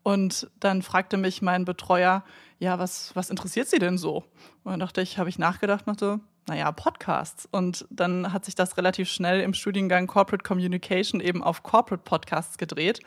[0.03, 2.23] Und dann fragte mich mein Betreuer,
[2.57, 4.23] ja, was, was interessiert Sie denn so?
[4.63, 7.47] Und dann dachte ich, habe ich nachgedacht, dachte, naja, Podcasts.
[7.51, 12.57] Und dann hat sich das relativ schnell im Studiengang Corporate Communication eben auf Corporate Podcasts
[12.57, 13.01] gedreht.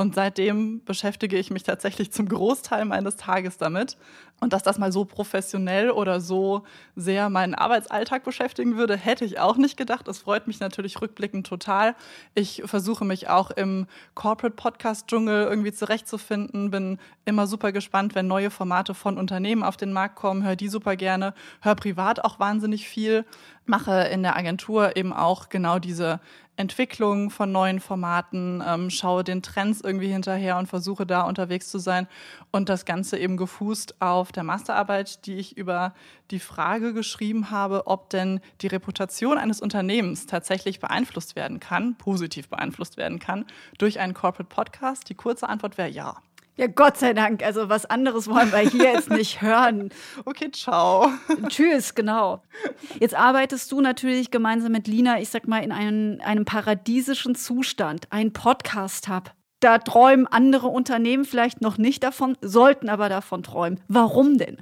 [0.00, 3.98] Und seitdem beschäftige ich mich tatsächlich zum Großteil meines Tages damit.
[4.40, 6.62] Und dass das mal so professionell oder so
[6.96, 10.08] sehr meinen Arbeitsalltag beschäftigen würde, hätte ich auch nicht gedacht.
[10.08, 11.94] Es freut mich natürlich rückblickend total.
[12.34, 16.70] Ich versuche mich auch im Corporate Podcast Dschungel irgendwie zurechtzufinden.
[16.70, 20.44] Bin immer super gespannt, wenn neue Formate von Unternehmen auf den Markt kommen.
[20.44, 21.34] Hör die super gerne.
[21.60, 23.26] Hör privat auch wahnsinnig viel.
[23.66, 26.20] Mache in der Agentur eben auch genau diese
[26.60, 31.78] Entwicklung von neuen Formaten, ähm, schaue den Trends irgendwie hinterher und versuche da unterwegs zu
[31.78, 32.06] sein.
[32.50, 35.94] Und das Ganze eben gefußt auf der Masterarbeit, die ich über
[36.30, 42.48] die Frage geschrieben habe, ob denn die Reputation eines Unternehmens tatsächlich beeinflusst werden kann, positiv
[42.48, 43.46] beeinflusst werden kann,
[43.78, 45.08] durch einen Corporate Podcast.
[45.08, 46.16] Die kurze Antwort wäre ja.
[46.60, 47.42] Ja, Gott sei Dank.
[47.42, 49.88] Also was anderes wollen wir hier jetzt nicht hören.
[50.26, 51.10] Okay, ciao.
[51.48, 52.42] Tschüss, genau.
[52.98, 58.08] Jetzt arbeitest du natürlich gemeinsam mit Lina, ich sag mal, in einem, einem paradiesischen Zustand,
[58.10, 59.32] ein Podcast-Hub.
[59.60, 63.80] Da träumen andere Unternehmen vielleicht noch nicht davon, sollten aber davon träumen.
[63.88, 64.58] Warum denn?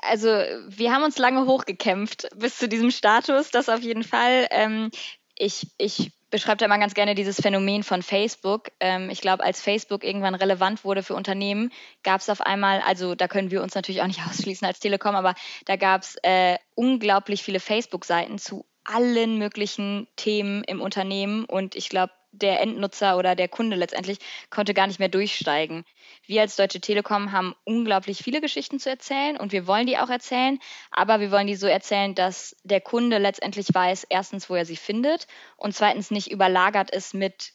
[0.00, 4.46] Also, wir haben uns lange hochgekämpft bis zu diesem Status, das auf jeden Fall.
[4.50, 4.90] Ähm,
[5.34, 8.68] ich, ich beschreibt ja immer ganz gerne dieses Phänomen von Facebook.
[8.80, 11.70] Ähm, ich glaube, als Facebook irgendwann relevant wurde für Unternehmen,
[12.02, 15.14] gab es auf einmal, also da können wir uns natürlich auch nicht ausschließen als Telekom,
[15.14, 15.34] aber
[15.66, 21.88] da gab es äh, unglaublich viele Facebook-Seiten zu allen möglichen Themen im Unternehmen und ich
[21.88, 24.18] glaube, der Endnutzer oder der Kunde letztendlich
[24.50, 25.84] konnte gar nicht mehr durchsteigen.
[26.26, 30.10] Wir als Deutsche Telekom haben unglaublich viele Geschichten zu erzählen und wir wollen die auch
[30.10, 30.58] erzählen,
[30.90, 34.76] aber wir wollen die so erzählen, dass der Kunde letztendlich weiß, erstens, wo er sie
[34.76, 37.52] findet und zweitens nicht überlagert ist mit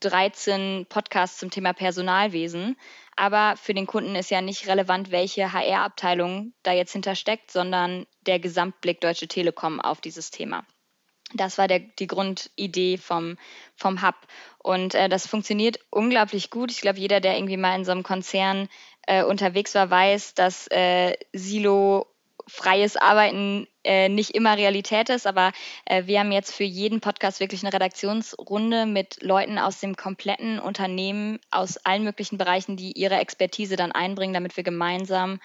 [0.00, 2.76] 13 Podcasts zum Thema Personalwesen.
[3.16, 8.38] Aber für den Kunden ist ja nicht relevant, welche HR-Abteilung da jetzt hintersteckt, sondern der
[8.38, 10.66] Gesamtblick Deutsche Telekom auf dieses Thema.
[11.36, 13.36] Das war der, die Grundidee vom,
[13.74, 14.16] vom Hub.
[14.58, 16.70] Und äh, das funktioniert unglaublich gut.
[16.70, 18.68] Ich glaube, jeder, der irgendwie mal in so einem Konzern
[19.06, 22.06] äh, unterwegs war, weiß, dass äh, Silo
[22.48, 25.52] freies Arbeiten äh, nicht immer Realität ist, aber
[25.84, 30.60] äh, wir haben jetzt für jeden Podcast wirklich eine Redaktionsrunde mit Leuten aus dem kompletten
[30.60, 35.40] Unternehmen, aus allen möglichen Bereichen, die ihre Expertise dann einbringen, damit wir gemeinsam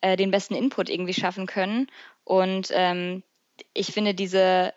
[0.00, 1.86] äh, den besten Input irgendwie schaffen können.
[2.24, 3.22] Und ähm,
[3.72, 4.72] ich finde, diese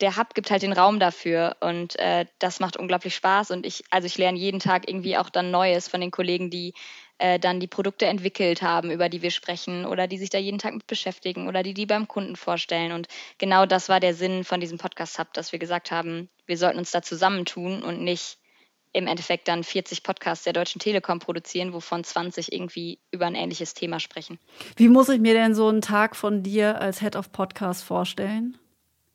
[0.00, 3.84] der Hub gibt halt den Raum dafür und äh, das macht unglaublich Spaß und ich,
[3.90, 6.74] also ich lerne jeden Tag irgendwie auch dann Neues von den Kollegen, die
[7.18, 10.58] äh, dann die Produkte entwickelt haben, über die wir sprechen oder die sich da jeden
[10.58, 14.44] Tag mit beschäftigen oder die die beim Kunden vorstellen und genau das war der Sinn
[14.44, 18.38] von diesem Podcast Hub, dass wir gesagt haben, wir sollten uns da zusammentun und nicht
[18.92, 23.74] im Endeffekt dann 40 Podcasts der Deutschen Telekom produzieren, wovon 20 irgendwie über ein ähnliches
[23.74, 24.38] Thema sprechen.
[24.76, 28.56] Wie muss ich mir denn so einen Tag von dir als Head of Podcast vorstellen?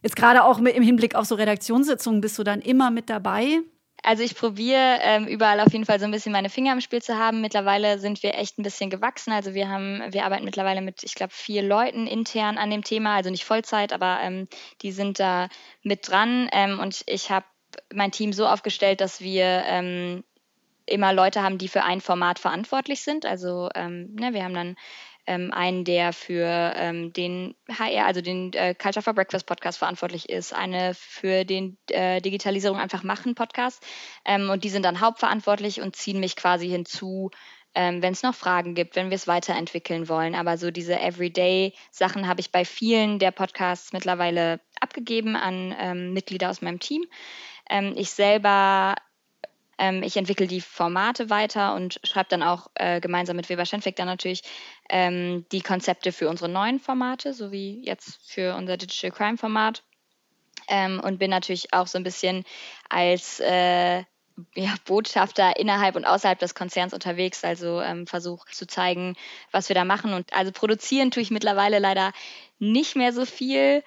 [0.01, 3.61] Jetzt gerade auch mit, im Hinblick auf so Redaktionssitzungen bist du dann immer mit dabei?
[4.03, 7.01] Also ich probiere ähm, überall auf jeden Fall so ein bisschen meine Finger im Spiel
[7.01, 7.41] zu haben.
[7.41, 9.33] Mittlerweile sind wir echt ein bisschen gewachsen.
[9.33, 13.15] Also wir haben, wir arbeiten mittlerweile mit, ich glaube, vier Leuten intern an dem Thema,
[13.15, 14.47] also nicht Vollzeit, aber ähm,
[14.81, 15.49] die sind da
[15.83, 16.49] mit dran.
[16.53, 17.45] Ähm, und ich habe
[17.93, 20.23] mein Team so aufgestellt, dass wir ähm,
[20.85, 23.25] immer Leute haben, die für ein Format verantwortlich sind.
[23.25, 24.75] Also ähm, ne, wir haben dann
[25.29, 30.27] ähm, einen, der für ähm, den HR, also den äh, Culture for Breakfast Podcast verantwortlich
[30.27, 33.85] ist, eine für den äh, Digitalisierung einfach machen Podcast.
[34.25, 37.29] Ähm, und die sind dann hauptverantwortlich und ziehen mich quasi hinzu,
[37.75, 40.33] ähm, wenn es noch Fragen gibt, wenn wir es weiterentwickeln wollen.
[40.33, 46.49] Aber so diese Everyday-Sachen habe ich bei vielen der Podcasts mittlerweile abgegeben an ähm, Mitglieder
[46.49, 47.05] aus meinem Team.
[47.69, 48.95] Ähm, ich selber
[49.79, 53.97] ähm, ich entwickle die Formate weiter und schreibe dann auch äh, gemeinsam mit Weber Schenfeld
[53.97, 54.43] dann natürlich
[54.89, 59.83] ähm, die Konzepte für unsere neuen Formate, so wie jetzt für unser Digital Crime Format.
[60.67, 62.43] Ähm, und bin natürlich auch so ein bisschen
[62.89, 64.03] als äh,
[64.55, 69.15] ja, Botschafter innerhalb und außerhalb des Konzerns unterwegs, also ähm, versuche zu zeigen,
[69.51, 70.13] was wir da machen.
[70.13, 72.11] Und also produzieren tue ich mittlerweile leider
[72.59, 73.83] nicht mehr so viel.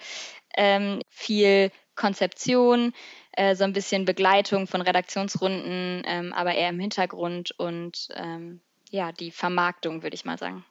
[0.57, 2.93] Ähm, viel Konzeption,
[3.33, 9.13] äh, so ein bisschen Begleitung von Redaktionsrunden, ähm, aber eher im Hintergrund und ähm, ja,
[9.13, 10.65] die Vermarktung, würde ich mal sagen.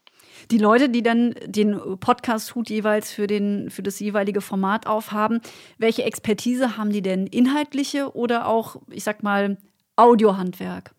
[0.50, 5.42] Die Leute, die dann den Podcast-Hut jeweils für, den, für das jeweilige Format aufhaben,
[5.78, 7.28] welche Expertise haben die denn?
[7.28, 9.58] Inhaltliche oder auch, ich sag mal,
[9.96, 10.94] Audiohandwerk?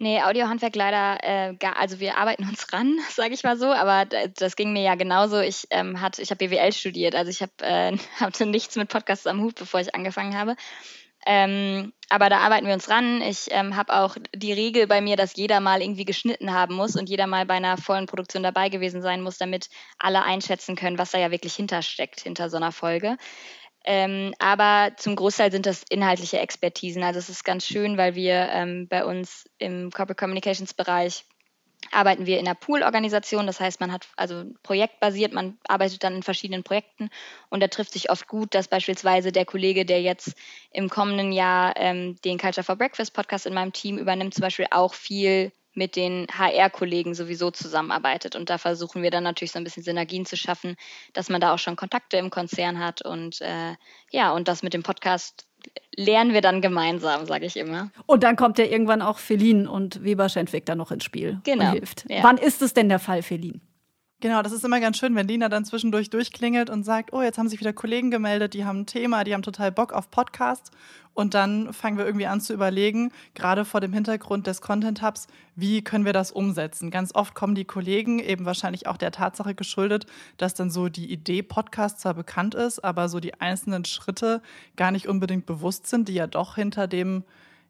[0.00, 4.04] Nee, Audiohandwerk leider äh, gar, also wir arbeiten uns ran, sage ich mal so, aber
[4.04, 5.40] das ging mir ja genauso.
[5.40, 9.26] Ich ähm, hatte, ich habe BWL studiert, also ich habe äh, hatte nichts mit Podcasts
[9.26, 10.54] am Hut, bevor ich angefangen habe.
[11.26, 13.20] Ähm, aber da arbeiten wir uns ran.
[13.22, 16.96] Ich ähm, habe auch die Regel bei mir, dass jeder mal irgendwie geschnitten haben muss
[16.96, 20.98] und jeder mal bei einer vollen Produktion dabei gewesen sein muss, damit alle einschätzen können,
[20.98, 23.16] was da ja wirklich hintersteckt, hinter so einer Folge.
[23.84, 27.02] Ähm, aber zum Großteil sind das inhaltliche Expertisen.
[27.02, 31.24] Also es ist ganz schön, weil wir ähm, bei uns im Corporate Communications Bereich
[31.92, 33.46] arbeiten wir in einer Pool-Organisation.
[33.46, 37.10] Das heißt, man hat also projektbasiert, man arbeitet dann in verschiedenen Projekten
[37.48, 40.34] und da trifft sich oft gut, dass beispielsweise der Kollege, der jetzt
[40.72, 44.66] im kommenden Jahr ähm, den Culture for Breakfast Podcast in meinem Team übernimmt, zum Beispiel
[44.70, 48.36] auch viel mit den HR-Kollegen sowieso zusammenarbeitet.
[48.36, 50.76] Und da versuchen wir dann natürlich so ein bisschen Synergien zu schaffen,
[51.14, 53.02] dass man da auch schon Kontakte im Konzern hat.
[53.02, 53.76] Und äh,
[54.10, 55.47] ja, und das mit dem Podcast
[55.96, 57.90] lernen wir dann gemeinsam, sage ich immer.
[58.06, 61.66] Und dann kommt ja irgendwann auch Felin und Weber Schendwick da noch ins Spiel genau.
[61.66, 62.04] und hilft.
[62.08, 62.22] Ja.
[62.22, 63.60] Wann ist es denn der Fall, Felin?
[64.20, 67.38] Genau, das ist immer ganz schön, wenn Lina dann zwischendurch durchklingelt und sagt, oh, jetzt
[67.38, 70.72] haben sich wieder Kollegen gemeldet, die haben ein Thema, die haben total Bock auf Podcast.
[71.14, 75.28] Und dann fangen wir irgendwie an zu überlegen, gerade vor dem Hintergrund des Content Hubs,
[75.54, 76.90] wie können wir das umsetzen?
[76.90, 81.12] Ganz oft kommen die Kollegen eben wahrscheinlich auch der Tatsache geschuldet, dass dann so die
[81.12, 84.42] Idee Podcast zwar bekannt ist, aber so die einzelnen Schritte
[84.74, 87.22] gar nicht unbedingt bewusst sind, die ja doch hinter dem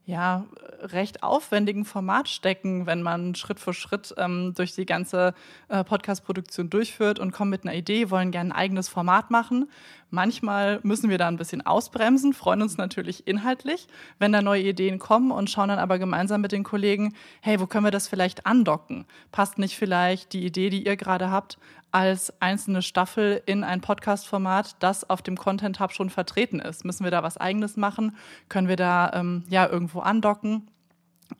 [0.08, 0.46] ja,
[0.80, 5.34] recht aufwendigen Format stecken, wenn man Schritt für Schritt ähm, durch die ganze
[5.68, 9.68] äh, Podcast-Produktion durchführt und kommen mit einer Idee, wollen gerne ein eigenes Format machen.
[10.08, 13.86] Manchmal müssen wir da ein bisschen ausbremsen, freuen uns natürlich inhaltlich,
[14.18, 17.66] wenn da neue Ideen kommen und schauen dann aber gemeinsam mit den Kollegen, hey, wo
[17.66, 19.04] können wir das vielleicht andocken?
[19.30, 21.58] Passt nicht vielleicht die Idee, die ihr gerade habt,
[21.90, 26.84] als einzelne Staffel in ein Podcast-Format, das auf dem Content Hub schon vertreten ist?
[26.84, 28.16] Müssen wir da was Eigenes machen?
[28.48, 30.68] Können wir da ähm, ja irgendwo andocken?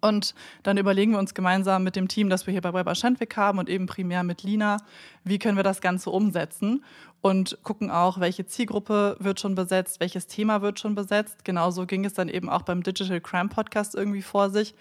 [0.01, 3.37] Und dann überlegen wir uns gemeinsam mit dem Team, das wir hier bei Weber Schendwick
[3.37, 4.79] haben und eben primär mit Lina,
[5.25, 6.85] wie können wir das Ganze umsetzen
[7.21, 11.45] und gucken auch, welche Zielgruppe wird schon besetzt, welches Thema wird schon besetzt.
[11.45, 14.75] Genauso ging es dann eben auch beim Digital Crime Podcast irgendwie vor sich.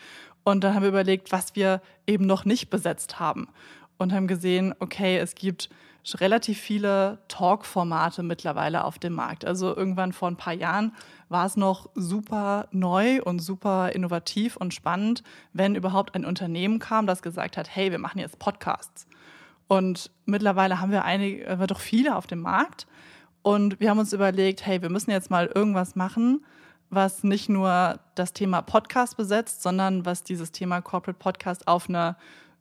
[0.44, 3.48] Und dann haben wir überlegt, was wir eben noch nicht besetzt haben
[3.98, 5.70] und haben gesehen, okay, es gibt
[6.16, 9.46] relativ viele Talk-Formate mittlerweile auf dem Markt.
[9.46, 10.94] Also irgendwann vor ein paar Jahren
[11.30, 17.08] war es noch super neu und super innovativ und spannend, wenn überhaupt ein Unternehmen kam,
[17.08, 19.08] das gesagt hat, hey, wir machen jetzt Podcasts.
[19.68, 22.88] Und mittlerweile haben wir einige, äh, doch viele auf dem Markt.
[23.42, 26.46] Und wir haben uns überlegt, hey, wir müssen jetzt mal irgendwas machen,
[26.90, 32.16] was nicht nur das Thema Podcast besetzt, sondern was dieses Thema Corporate Podcast auf eine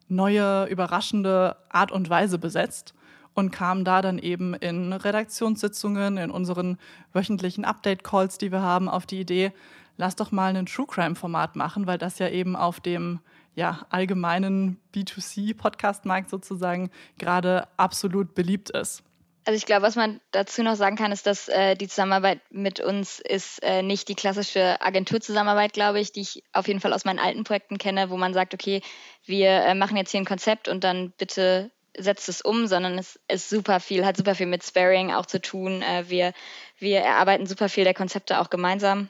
[0.07, 2.93] neue, überraschende Art und Weise besetzt
[3.33, 6.77] und kam da dann eben in Redaktionssitzungen, in unseren
[7.13, 9.51] wöchentlichen Update-Calls, die wir haben, auf die Idee,
[9.97, 13.19] lass doch mal ein True Crime-Format machen, weil das ja eben auf dem
[13.55, 19.03] ja, allgemeinen B2C-Podcast-Markt sozusagen gerade absolut beliebt ist.
[19.47, 22.81] Also ich glaube, was man dazu noch sagen kann, ist, dass äh, die Zusammenarbeit mit
[22.81, 27.05] uns ist äh, nicht die klassische Agenturzusammenarbeit, glaube ich, die ich auf jeden Fall aus
[27.05, 28.81] meinen alten Projekten kenne, wo man sagt, okay,
[29.23, 33.21] wir äh, machen jetzt hier ein Konzept und dann bitte setzt es um, sondern es
[33.29, 35.81] ist super viel, hat super viel mit Sparing auch zu tun.
[35.81, 36.33] Äh, wir,
[36.77, 39.09] wir erarbeiten super viel der Konzepte auch gemeinsam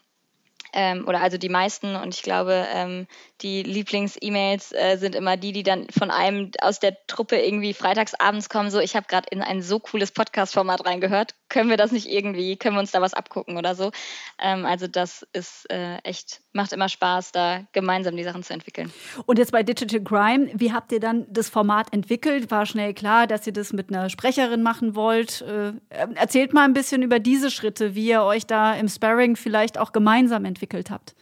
[0.73, 3.08] ähm, oder also die meisten und ich glaube, ähm,
[3.41, 8.49] die Lieblings-E-Mails äh, sind immer die, die dann von einem aus der Truppe irgendwie freitagsabends
[8.49, 12.07] kommen, so ich habe gerade in ein so cooles Podcast-Format reingehört, können wir das nicht
[12.07, 13.91] irgendwie, können wir uns da was abgucken oder so.
[14.39, 18.91] Ähm, also das ist äh, echt, macht immer Spaß, da gemeinsam die Sachen zu entwickeln.
[19.25, 22.51] Und jetzt bei Digital Crime, wie habt ihr dann das Format entwickelt?
[22.51, 25.41] War schnell klar, dass ihr das mit einer Sprecherin machen wollt.
[25.41, 25.73] Äh,
[26.15, 29.91] erzählt mal ein bisschen über diese Schritte, wie ihr euch da im Sparring vielleicht auch
[29.91, 31.15] gemeinsam entwickelt entwickelt habt?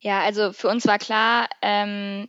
[0.00, 2.28] Ja, also für uns war klar, ähm,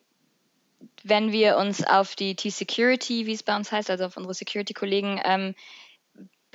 [1.03, 5.21] wenn wir uns auf die T-Security, wie es bei uns heißt, also auf unsere Security-Kollegen,
[5.23, 5.55] ähm,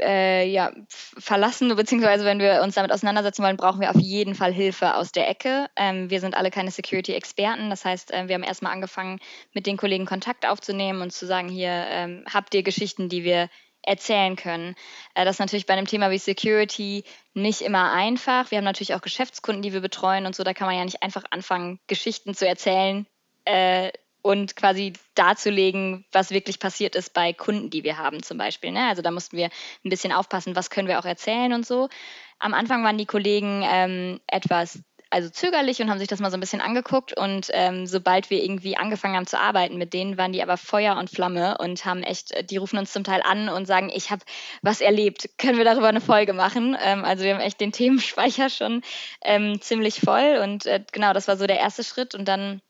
[0.01, 4.53] äh, ja, verlassen, beziehungsweise wenn wir uns damit auseinandersetzen wollen, brauchen wir auf jeden Fall
[4.53, 5.69] Hilfe aus der Ecke.
[5.77, 7.71] Ähm, wir sind alle keine Security-Experten.
[7.71, 9.21] Das heißt, äh, wir haben erstmal angefangen,
[9.53, 13.49] mit den Kollegen Kontakt aufzunehmen und zu sagen, hier ähm, habt ihr Geschichten, die wir
[13.83, 14.75] erzählen können.
[15.15, 17.05] Äh, das ist natürlich bei einem Thema wie Security
[17.35, 18.51] nicht immer einfach.
[18.51, 20.43] Wir haben natürlich auch Geschäftskunden, die wir betreuen und so.
[20.43, 23.07] Da kann man ja nicht einfach anfangen, Geschichten zu erzählen
[23.45, 23.91] äh,
[24.25, 28.73] und quasi darzulegen, was wirklich passiert ist bei Kunden, die wir haben zum Beispiel.
[28.73, 28.89] Ne?
[28.89, 29.51] Also da mussten wir
[29.85, 31.91] ein bisschen aufpassen, was können wir auch erzählen und so.
[32.39, 36.39] Am Anfang waren die Kollegen ähm, etwas also zögerlich und haben sich das mal so
[36.39, 37.17] ein bisschen angeguckt.
[37.17, 40.97] Und ähm, sobald wir irgendwie angefangen haben zu arbeiten mit denen, waren die aber Feuer
[40.97, 44.11] und Flamme und haben echt, äh, die rufen uns zum Teil an und sagen, ich
[44.11, 44.25] habe
[44.63, 46.77] was erlebt, können wir darüber eine Folge machen?
[46.83, 48.81] Ähm, also wir haben echt den Themenspeicher schon
[49.23, 50.41] ähm, ziemlich voll.
[50.43, 52.15] Und äh, genau, das war so der erste Schritt.
[52.15, 52.63] Und dann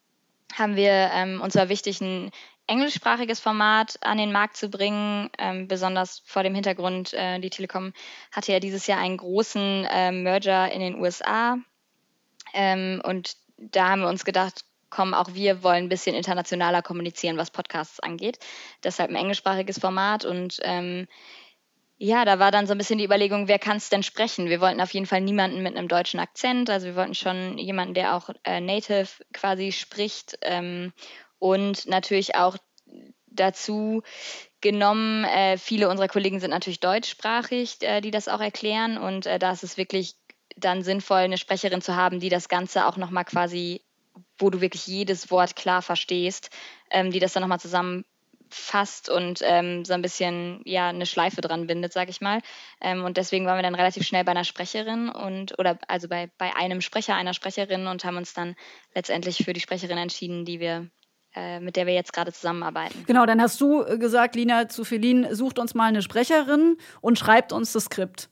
[0.57, 2.31] haben wir ähm, uns war wichtig, ein
[2.67, 7.93] englischsprachiges Format an den Markt zu bringen, ähm, besonders vor dem Hintergrund, äh, die Telekom
[8.33, 11.59] hatte ja dieses Jahr einen großen äh, Merger in den USA
[12.55, 17.37] ähm, und da haben wir uns gedacht, komm, auch wir wollen ein bisschen internationaler kommunizieren,
[17.37, 18.39] was Podcasts angeht.
[18.85, 21.09] Deshalb ein englischsprachiges Format und ähm,
[21.97, 24.49] ja, da war dann so ein bisschen die Überlegung, wer kann es denn sprechen?
[24.49, 27.95] Wir wollten auf jeden Fall niemanden mit einem deutschen Akzent, also wir wollten schon jemanden,
[27.95, 30.93] der auch äh, native quasi spricht ähm,
[31.39, 32.57] und natürlich auch
[33.27, 34.03] dazu
[34.61, 39.39] genommen, äh, viele unserer Kollegen sind natürlich deutschsprachig, äh, die das auch erklären und äh,
[39.39, 40.17] da ist es wirklich
[40.57, 43.83] dann sinnvoll, eine Sprecherin zu haben, die das Ganze auch nochmal quasi,
[44.39, 46.51] wo du wirklich jedes Wort klar verstehst,
[46.91, 48.14] ähm, die das dann nochmal zusammenfasst
[48.55, 52.41] fasst und ähm, so ein bisschen ja eine Schleife dran bindet, sag ich mal.
[52.81, 56.31] Ähm, und deswegen waren wir dann relativ schnell bei einer Sprecherin und oder also bei,
[56.39, 58.55] bei einem Sprecher, einer Sprecherin und haben uns dann
[58.95, 60.89] letztendlich für die Sprecherin entschieden, die wir
[61.35, 63.05] äh, mit der wir jetzt gerade zusammenarbeiten.
[63.07, 67.19] Genau, dann hast du äh, gesagt, Lina zu Feline, sucht uns mal eine Sprecherin und
[67.19, 68.29] schreibt uns das Skript.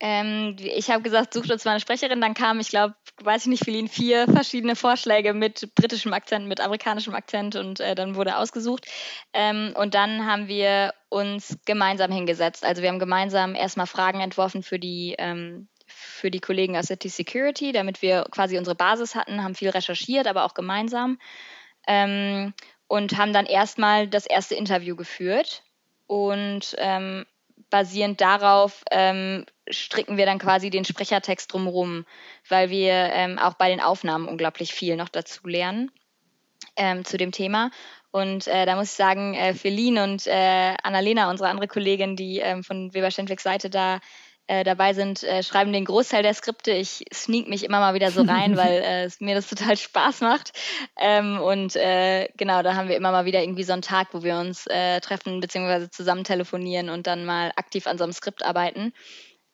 [0.00, 2.20] Ähm, ich habe gesagt, sucht uns mal eine Sprecherin.
[2.20, 6.60] Dann kam, ich glaube, weiß ich nicht, Feline, vier verschiedene Vorschläge mit britischem Akzent, mit
[6.60, 8.86] amerikanischem Akzent und äh, dann wurde ausgesucht.
[9.32, 12.64] Ähm, und dann haben wir uns gemeinsam hingesetzt.
[12.64, 17.08] Also wir haben gemeinsam erstmal Fragen entworfen für die ähm, für die Kollegen aus City
[17.08, 21.18] Security, damit wir quasi unsere Basis hatten, haben viel recherchiert, aber auch gemeinsam
[21.86, 22.54] ähm,
[22.86, 25.62] und haben dann erstmal das erste Interview geführt
[26.06, 27.26] und ähm,
[27.74, 32.06] basierend darauf ähm, stricken wir dann quasi den Sprechertext drumherum,
[32.48, 35.90] weil wir ähm, auch bei den Aufnahmen unglaublich viel noch dazu lernen
[36.76, 37.72] ähm, zu dem Thema.
[38.12, 42.38] Und äh, da muss ich sagen, äh, Feline und äh, Annalena, unsere andere Kollegin, die
[42.38, 43.98] ähm, von Weber Schendwicks Seite da
[44.46, 46.72] äh, dabei sind, äh, schreiben den Großteil der Skripte.
[46.72, 50.20] Ich sneak mich immer mal wieder so rein, weil äh, es mir das total Spaß
[50.20, 50.52] macht.
[50.98, 54.22] Ähm, und äh, genau, da haben wir immer mal wieder irgendwie so einen Tag, wo
[54.22, 55.88] wir uns äh, treffen bzw.
[55.90, 58.92] zusammen telefonieren und dann mal aktiv an so einem Skript arbeiten.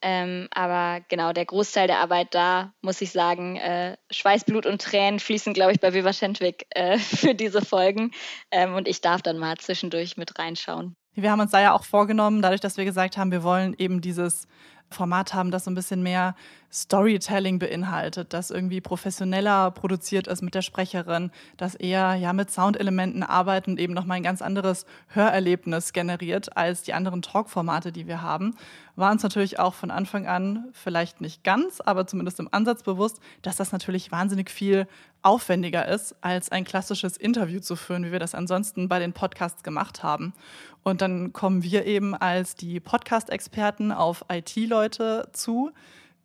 [0.02, 4.80] Ähm, aber genau, der Großteil der Arbeit da, muss ich sagen, äh, Schweiß, Blut und
[4.80, 8.12] Tränen fließen, glaube ich, bei Weber Schendwick äh, für diese Folgen.
[8.50, 10.96] Ähm, und ich darf dann mal zwischendurch mit reinschauen.
[11.14, 14.00] Wir haben uns da ja auch vorgenommen, dadurch, dass wir gesagt haben, wir wollen eben
[14.00, 14.46] dieses
[14.90, 16.34] Format haben, das so ein bisschen mehr
[16.72, 23.22] Storytelling beinhaltet, das irgendwie professioneller produziert ist mit der Sprecherin, das eher ja mit Soundelementen
[23.22, 28.22] arbeitet und eben nochmal ein ganz anderes Hörerlebnis generiert als die anderen Talkformate, die wir
[28.22, 28.54] haben,
[28.96, 33.18] war uns natürlich auch von Anfang an vielleicht nicht ganz, aber zumindest im Ansatz bewusst,
[33.42, 34.86] dass das natürlich wahnsinnig viel
[35.22, 39.62] aufwendiger ist, als ein klassisches Interview zu führen, wie wir das ansonsten bei den Podcasts
[39.62, 40.34] gemacht haben.
[40.82, 45.72] Und dann kommen wir eben als die Podcast-Experten auf IT-Leute zu,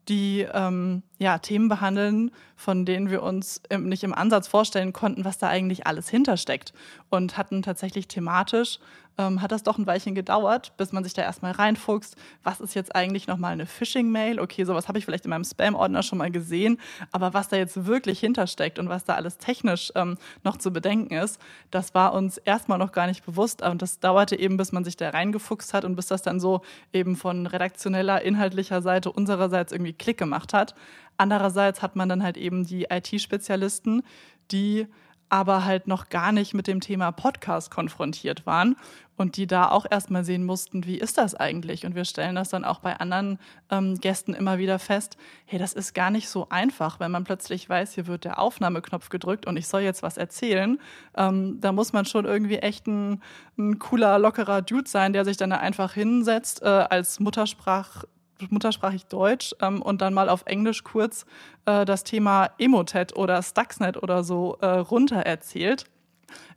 [0.08, 5.26] die ähm, ja, Themen behandeln, von denen wir uns im, nicht im Ansatz vorstellen konnten,
[5.26, 6.74] was da eigentlich alles hintersteckt.
[7.10, 8.80] Und hatten tatsächlich thematisch,
[9.18, 12.16] ähm, hat das doch ein Weilchen gedauert, bis man sich da erstmal reinfuchst.
[12.44, 14.40] Was ist jetzt eigentlich nochmal eine Phishing-Mail?
[14.40, 16.80] Okay, sowas habe ich vielleicht in meinem Spam-Ordner schon mal gesehen,
[17.12, 21.14] aber was da jetzt wirklich hintersteckt und was da alles technisch ähm, noch zu bedenken
[21.14, 21.40] ist,
[21.72, 23.62] das war uns erstmal noch gar nicht bewusst.
[23.62, 26.62] Und das dauerte eben, bis man sich da reingefuchst hat und bis das dann so
[26.92, 30.76] eben von redaktioneller, inhaltlicher Seite unsererseits irgendwie Klick gemacht hat.
[31.18, 34.04] Andererseits hat man dann halt eben die IT-Spezialisten,
[34.52, 34.88] die
[35.30, 38.76] aber halt noch gar nicht mit dem Thema Podcast konfrontiert waren
[39.18, 41.86] und die da auch erstmal sehen mussten, wie ist das eigentlich?
[41.86, 43.40] Und wir stellen das dann auch bei anderen
[43.72, 47.68] ähm, Gästen immer wieder fest, hey, das ist gar nicht so einfach, wenn man plötzlich
[47.68, 50.80] weiß, hier wird der Aufnahmeknopf gedrückt und ich soll jetzt was erzählen.
[51.16, 53.22] Ähm, da muss man schon irgendwie echt ein,
[53.58, 58.04] ein, cooler, lockerer Dude sein, der sich dann da einfach hinsetzt äh, als Muttersprach
[58.50, 61.26] muttersprachig Deutsch ähm, und dann mal auf Englisch kurz
[61.66, 65.86] äh, das Thema Emotet oder Stuxnet oder so äh, runter erzählt.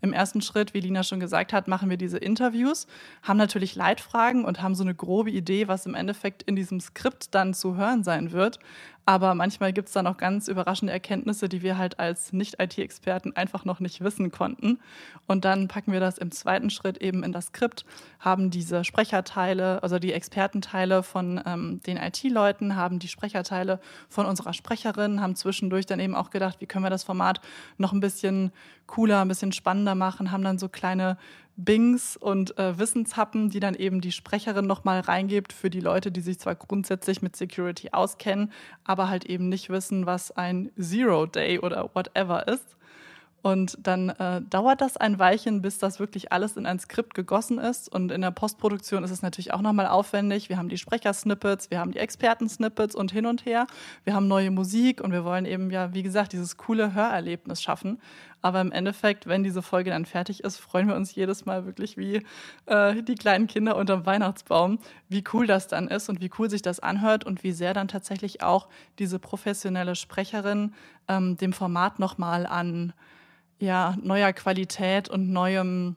[0.01, 2.87] Im ersten Schritt, wie Lina schon gesagt hat, machen wir diese Interviews,
[3.23, 7.35] haben natürlich Leitfragen und haben so eine grobe Idee, was im Endeffekt in diesem Skript
[7.35, 8.59] dann zu hören sein wird.
[9.09, 13.65] Aber manchmal gibt es da noch ganz überraschende Erkenntnisse, die wir halt als Nicht-IT-Experten einfach
[13.65, 14.81] noch nicht wissen konnten.
[15.27, 17.87] Und dann packen wir das im zweiten Schritt eben in das Skript,
[18.21, 23.81] haben diese Sprecherteile, also die Expertenteile von ähm, den IT-Leuten, haben die Sprecherteile
[24.11, 27.41] von unserer Sprecherin, haben zwischendurch dann eben auch gedacht, wie können wir das Format
[27.79, 28.53] noch ein bisschen
[28.87, 31.19] cooler, ein bisschen spannender machen, haben dann so kleine
[31.57, 36.21] Bings und äh, Wissenshappen, die dann eben die Sprecherin nochmal reingibt für die Leute, die
[36.21, 38.53] sich zwar grundsätzlich mit Security auskennen,
[38.85, 42.78] aber halt eben nicht wissen, was ein Zero Day oder whatever ist.
[43.49, 47.57] Und dann äh, dauert das ein Weilchen, bis das wirklich alles in ein Skript gegossen
[47.57, 47.91] ist.
[47.91, 50.51] Und in der Postproduktion ist es natürlich auch nochmal aufwendig.
[50.51, 53.67] Wir haben die Sprechersnippets, wir haben die Expertensnippets und hin und her.
[54.05, 58.03] Wir haben neue Musik und wir wollen eben ja, wie gesagt, dieses coole Hörerlebnis schaffen.
[58.43, 61.97] Aber im Endeffekt, wenn diese Folge dann fertig ist, freuen wir uns jedes Mal wirklich
[61.97, 62.23] wie
[62.67, 66.61] äh, die kleinen Kinder unterm Weihnachtsbaum, wie cool das dann ist und wie cool sich
[66.61, 70.75] das anhört und wie sehr dann tatsächlich auch diese professionelle Sprecherin
[71.09, 72.93] ähm, dem Format nochmal an
[73.59, 75.97] ja, neuer Qualität und neuem,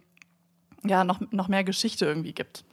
[0.84, 2.64] ja, noch, noch mehr Geschichte irgendwie gibt.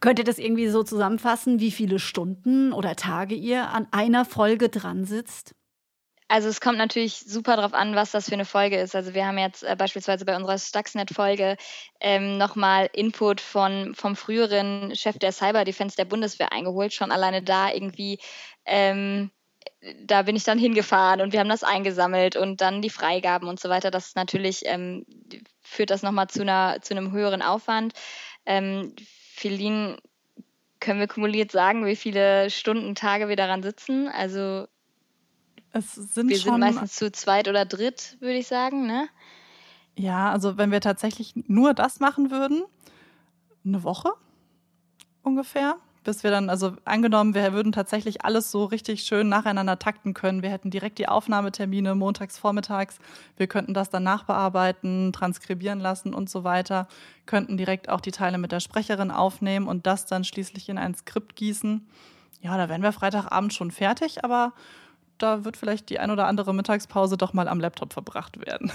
[0.00, 4.68] Könnt ihr das irgendwie so zusammenfassen, wie viele Stunden oder Tage ihr an einer Folge
[4.68, 5.54] dran sitzt?
[6.32, 8.96] Also es kommt natürlich super darauf an, was das für eine Folge ist.
[8.96, 11.58] Also wir haben jetzt äh, beispielsweise bei unserer Stuxnet-Folge
[12.00, 16.94] ähm, nochmal Input von, vom früheren Chef der Cyber Defense der Bundeswehr eingeholt.
[16.94, 18.18] Schon alleine da irgendwie
[18.64, 19.30] ähm,
[20.04, 23.58] da bin ich dann hingefahren und wir haben das eingesammelt und dann die Freigaben und
[23.58, 23.90] so weiter.
[23.90, 25.04] Das ist natürlich ähm,
[25.60, 27.94] führt das nochmal zu, einer, zu einem höheren Aufwand.
[28.46, 28.94] Ähm,
[29.34, 29.98] Feline,
[30.80, 34.08] können wir kumuliert sagen, wie viele Stunden, Tage wir daran sitzen?
[34.08, 34.66] Also
[35.72, 39.08] es sind wir sind meistens zu zweit oder dritt, würde ich sagen, ne?
[39.96, 42.64] Ja, also wenn wir tatsächlich nur das machen würden,
[43.64, 44.12] eine Woche
[45.22, 50.14] ungefähr bis wir dann, also angenommen, wir würden tatsächlich alles so richtig schön nacheinander takten
[50.14, 50.42] können.
[50.42, 52.98] Wir hätten direkt die Aufnahmetermine montags, vormittags.
[53.36, 56.88] Wir könnten das dann nachbearbeiten, transkribieren lassen und so weiter.
[57.26, 60.94] Könnten direkt auch die Teile mit der Sprecherin aufnehmen und das dann schließlich in ein
[60.94, 61.86] Skript gießen.
[62.40, 64.52] Ja, da wären wir Freitagabend schon fertig, aber
[65.18, 68.72] da wird vielleicht die ein oder andere Mittagspause doch mal am Laptop verbracht werden.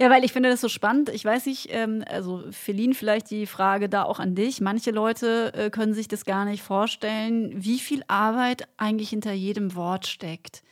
[0.00, 1.08] Ja, weil ich finde das so spannend.
[1.08, 4.60] Ich weiß nicht, ähm, also Feline, vielleicht die Frage da auch an dich.
[4.60, 9.74] Manche Leute äh, können sich das gar nicht vorstellen, wie viel Arbeit eigentlich hinter jedem
[9.74, 10.62] Wort steckt.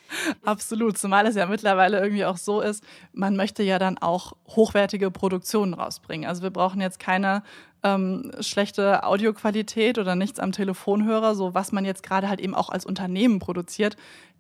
[0.45, 5.11] Absolut, zumal es ja mittlerweile irgendwie auch so ist, man möchte ja dann auch hochwertige
[5.11, 6.29] Produktionen rausbringen.
[6.29, 7.43] Also wir brauchen jetzt keine
[7.83, 12.69] ähm, schlechte Audioqualität oder nichts am Telefonhörer, so was man jetzt gerade halt eben auch
[12.69, 13.97] als Unternehmen produziert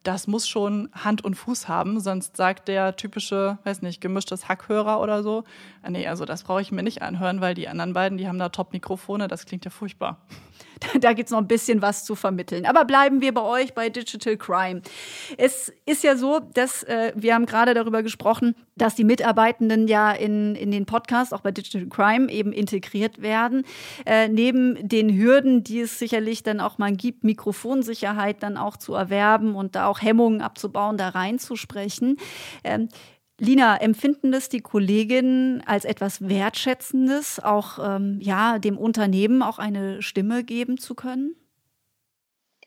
[0.07, 5.00] das muss schon Hand und Fuß haben, sonst sagt der typische, weiß nicht, gemischtes Hackhörer
[5.00, 5.44] oder so,
[5.82, 8.38] ah, nee, also das brauche ich mir nicht anhören, weil die anderen beiden, die haben
[8.38, 10.18] da Top-Mikrofone, das klingt ja furchtbar.
[11.00, 12.66] Da gibt es noch ein bisschen was zu vermitteln.
[12.66, 14.82] Aber bleiben wir bei euch bei Digital Crime.
[15.36, 20.12] Es ist ja so, dass äh, wir haben gerade darüber gesprochen, dass die Mitarbeitenden ja
[20.12, 23.64] in, in den Podcast, auch bei Digital Crime, eben integriert werden.
[24.04, 28.94] Äh, neben den Hürden, die es sicherlich dann auch mal gibt, Mikrofonsicherheit dann auch zu
[28.94, 32.16] erwerben und da auch Hemmungen abzubauen, da reinzusprechen.
[32.64, 32.88] Ähm,
[33.39, 40.01] Lina, empfinden das die Kolleginnen als etwas Wertschätzendes, auch ähm, ja, dem Unternehmen auch eine
[40.01, 41.37] Stimme geben zu können?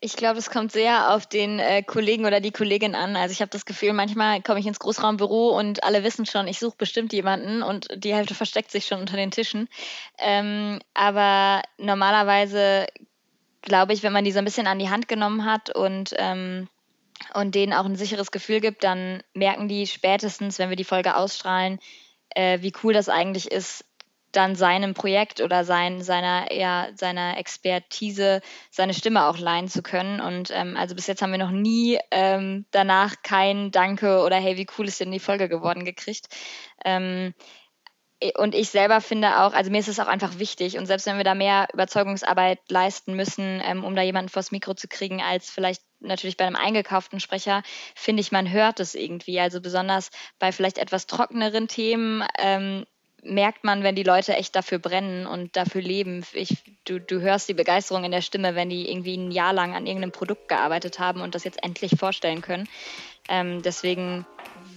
[0.01, 3.17] Ich glaube, es kommt sehr auf den äh, Kollegen oder die Kollegin an.
[3.17, 6.59] Also ich habe das Gefühl, manchmal komme ich ins Großraumbüro und alle wissen schon, ich
[6.59, 9.67] suche bestimmt jemanden und die Hälfte versteckt sich schon unter den Tischen.
[10.19, 12.87] Ähm, aber normalerweise
[13.61, 16.69] glaube ich, wenn man die so ein bisschen an die Hand genommen hat und ähm,
[17.33, 21.15] und denen auch ein sicheres Gefühl gibt, dann merken die spätestens, wenn wir die Folge
[21.15, 21.79] ausstrahlen,
[22.29, 23.85] äh, wie cool das eigentlich ist,
[24.31, 30.21] dann seinem Projekt oder sein, seiner, ja, seiner Expertise seine Stimme auch leihen zu können.
[30.21, 34.57] Und ähm, also bis jetzt haben wir noch nie ähm, danach kein Danke oder hey,
[34.57, 36.27] wie cool ist denn die Folge geworden gekriegt.
[36.85, 37.33] Ähm,
[38.37, 41.17] und ich selber finde auch, also mir ist es auch einfach wichtig und selbst wenn
[41.17, 45.49] wir da mehr Überzeugungsarbeit leisten müssen, ähm, um da jemanden vors Mikro zu kriegen, als
[45.49, 47.63] vielleicht natürlich bei einem eingekauften Sprecher,
[47.95, 49.39] finde ich, man hört es irgendwie.
[49.39, 52.85] Also besonders bei vielleicht etwas trockeneren Themen ähm,
[53.23, 56.23] merkt man, wenn die Leute echt dafür brennen und dafür leben.
[56.33, 59.75] Ich, du, du hörst die Begeisterung in der Stimme, wenn die irgendwie ein Jahr lang
[59.75, 62.67] an irgendeinem Produkt gearbeitet haben und das jetzt endlich vorstellen können.
[63.27, 64.25] Ähm, deswegen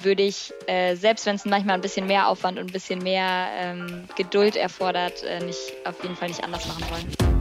[0.00, 3.48] würde ich, äh, selbst wenn es manchmal ein bisschen mehr Aufwand und ein bisschen mehr
[3.56, 7.31] ähm, Geduld erfordert, äh, nicht, auf jeden Fall nicht anders machen wollen.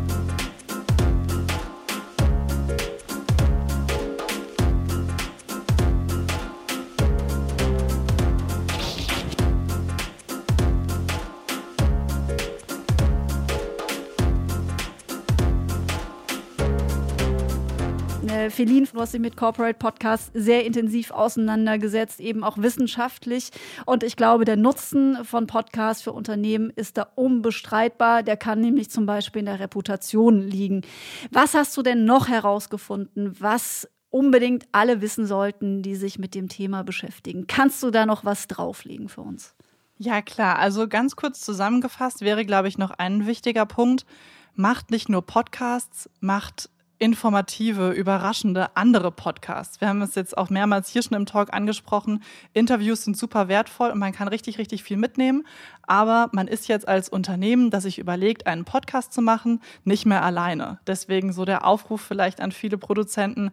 [18.52, 23.49] Feline, du hast dich mit Corporate Podcasts sehr intensiv auseinandergesetzt, eben auch wissenschaftlich.
[23.86, 28.24] Und ich glaube, der Nutzen von Podcasts für Unternehmen ist da unbestreitbar.
[28.24, 30.82] Der kann nämlich zum Beispiel in der Reputation liegen.
[31.32, 36.49] Was hast du denn noch herausgefunden, was unbedingt alle wissen sollten, die sich mit dem
[36.49, 37.47] Thema beschäftigen?
[37.47, 39.56] Kannst du da noch was drauflegen für uns?
[39.97, 40.60] Ja, klar.
[40.60, 44.06] Also ganz kurz zusammengefasst wäre, glaube ich, noch ein wichtiger Punkt.
[44.56, 46.70] Macht nicht nur Podcasts, macht
[47.02, 49.82] informative, überraschende andere Podcasts.
[49.82, 52.22] Wir haben es jetzt auch mehrmals hier schon im Talk angesprochen.
[52.54, 55.47] Interviews sind super wertvoll und man kann richtig, richtig viel mitnehmen.
[55.88, 60.24] Aber man ist jetzt als Unternehmen, das sich überlegt, einen Podcast zu machen, nicht mehr
[60.24, 60.78] alleine.
[60.86, 63.49] Deswegen so der Aufruf vielleicht an viele Produzenten,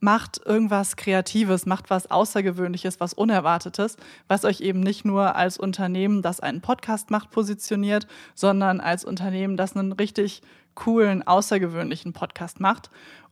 [0.00, 3.96] macht irgendwas Kreatives, macht was Außergewöhnliches, was Unerwartetes,
[4.28, 9.56] was euch eben nicht nur als Unternehmen, das einen Podcast macht, positioniert, sondern als Unternehmen,
[9.56, 10.42] das einen richtig
[10.74, 12.90] coolen, außergewöhnlichen Podcast macht.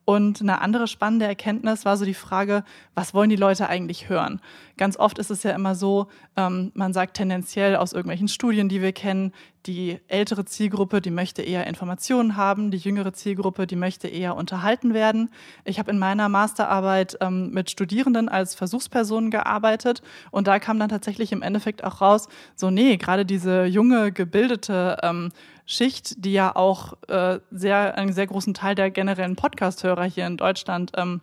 [0.09, 2.65] Und eine andere spannende Erkenntnis war so die Frage,
[2.95, 4.41] was wollen die Leute eigentlich hören?
[4.79, 8.81] Ganz oft ist es ja immer so, ähm, man sagt tendenziell aus irgendwelchen Studien, die
[8.81, 9.35] wir kennen,
[9.67, 14.95] die ältere Zielgruppe, die möchte eher Informationen haben, die jüngere Zielgruppe, die möchte eher unterhalten
[14.95, 15.29] werden.
[15.67, 20.89] Ich habe in meiner Masterarbeit ähm, mit Studierenden als Versuchspersonen gearbeitet und da kam dann
[20.89, 25.33] tatsächlich im Endeffekt auch raus, so nee, gerade diese junge, gebildete ähm,
[25.71, 30.39] Schicht, die ja auch äh, sehr, einen sehr großen Teil der generellen Podcast-Hörer hier in
[30.39, 31.21] Deutschland ähm,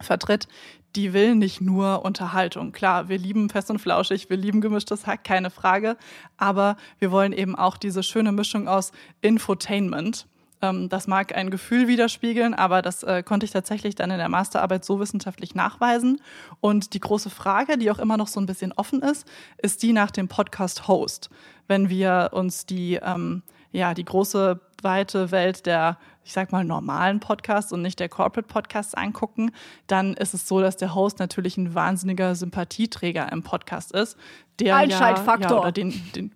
[0.00, 0.48] vertritt,
[0.96, 2.72] die will nicht nur Unterhaltung.
[2.72, 5.96] Klar, wir lieben fest und flauschig, wir lieben gemischtes Hack, keine Frage.
[6.36, 8.90] Aber wir wollen eben auch diese schöne Mischung aus
[9.20, 10.26] Infotainment.
[10.60, 14.28] Ähm, das mag ein Gefühl widerspiegeln, aber das äh, konnte ich tatsächlich dann in der
[14.28, 16.20] Masterarbeit so wissenschaftlich nachweisen.
[16.60, 19.24] Und die große Frage, die auch immer noch so ein bisschen offen ist,
[19.58, 21.30] ist die nach dem Podcast-Host.
[21.68, 27.20] Wenn wir uns die, ähm, ja, die große weite Welt der, ich sag mal, normalen
[27.20, 29.50] Podcasts und nicht der Corporate Podcasts angucken,
[29.86, 34.16] dann ist es so, dass der Host natürlich ein wahnsinniger Sympathieträger im Podcast ist.
[34.60, 35.50] Der Einschaltfaktor.
[35.50, 36.32] Ja, ja, oder den, den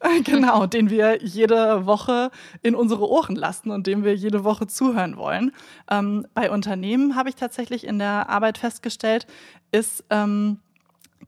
[0.24, 2.30] Genau, den wir jede Woche
[2.62, 5.52] in unsere Ohren lassen und dem wir jede Woche zuhören wollen.
[5.90, 9.26] Ähm, bei Unternehmen habe ich tatsächlich in der Arbeit festgestellt,
[9.72, 10.58] ist ähm,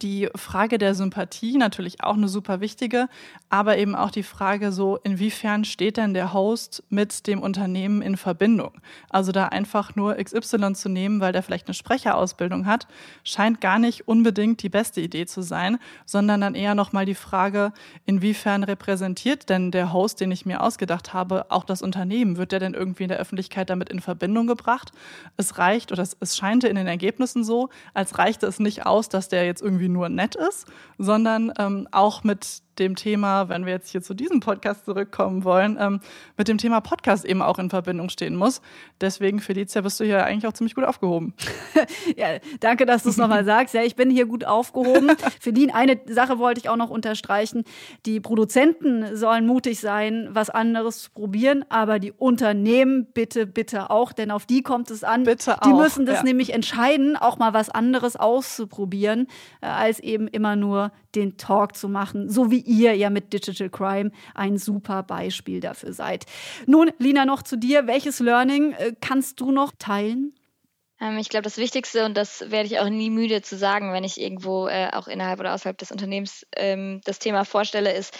[0.03, 3.09] die Frage der Sympathie natürlich auch eine super wichtige,
[3.49, 8.17] aber eben auch die Frage so, inwiefern steht denn der Host mit dem Unternehmen in
[8.17, 8.73] Verbindung?
[9.09, 12.89] Also da einfach nur XY zu nehmen, weil der vielleicht eine Sprecherausbildung hat,
[13.25, 17.73] scheint gar nicht unbedingt die beste Idee zu sein, sondern dann eher nochmal die Frage,
[18.05, 22.37] inwiefern repräsentiert denn der Host, den ich mir ausgedacht habe, auch das Unternehmen?
[22.37, 24.91] Wird der denn irgendwie in der Öffentlichkeit damit in Verbindung gebracht?
[25.37, 29.29] Es reicht oder es, scheint in den Ergebnissen so, als reichte es nicht aus, dass
[29.29, 30.67] der jetzt irgendwie nur nett ist,
[30.99, 35.77] sondern ähm, auch mit dem Thema, wenn wir jetzt hier zu diesem Podcast zurückkommen wollen,
[35.79, 36.01] ähm,
[36.37, 38.63] mit dem Thema Podcast eben auch in Verbindung stehen muss.
[39.01, 41.35] Deswegen, Felicia, bist du hier eigentlich auch ziemlich gut aufgehoben.
[42.17, 43.75] ja, danke, dass du es nochmal sagst.
[43.75, 45.11] Ja, ich bin hier gut aufgehoben.
[45.41, 47.65] Feline, eine Sache wollte ich auch noch unterstreichen.
[48.07, 54.13] Die Produzenten sollen mutig sein, was anderes zu probieren, aber die Unternehmen bitte, bitte auch,
[54.13, 55.25] denn auf die kommt es an.
[55.25, 55.67] Bitte auch.
[55.67, 56.23] Die müssen das ja.
[56.23, 59.27] nämlich entscheiden, auch mal was anderes auszuprobieren,
[59.61, 63.71] äh, als eben immer nur den Talk zu machen, so wie ihr ja mit Digital
[63.71, 66.27] Crime ein super Beispiel dafür seid.
[66.67, 67.87] Nun, Lina, noch zu dir.
[67.87, 70.35] Welches Learning äh, kannst du noch teilen?
[71.01, 74.05] Ähm, ich glaube, das Wichtigste, und das werde ich auch nie müde zu sagen, wenn
[74.05, 78.17] ich irgendwo äh, auch innerhalb oder außerhalb des Unternehmens ähm, das Thema vorstelle, ist,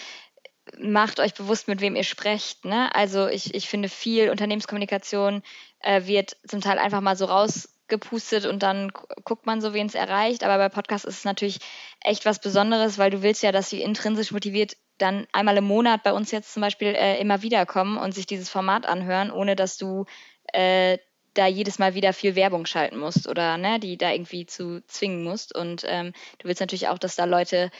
[0.79, 2.65] macht euch bewusst, mit wem ihr sprecht.
[2.65, 2.95] Ne?
[2.95, 5.43] Also ich, ich finde, viel Unternehmenskommunikation
[5.81, 8.91] äh, wird zum Teil einfach mal so raus gepustet und dann
[9.25, 10.45] guckt man so, wen es erreicht.
[10.45, 11.59] Aber bei Podcasts ist es natürlich
[12.01, 16.03] echt was Besonderes, weil du willst ja, dass sie intrinsisch motiviert dann einmal im Monat
[16.03, 19.57] bei uns jetzt zum Beispiel äh, immer wieder kommen und sich dieses Format anhören, ohne
[19.57, 20.05] dass du
[20.53, 20.99] äh,
[21.35, 25.25] da jedes Mal wieder viel Werbung schalten musst oder ne, die da irgendwie zu zwingen
[25.25, 25.55] musst.
[25.55, 27.71] Und ähm, du willst natürlich auch, dass da Leute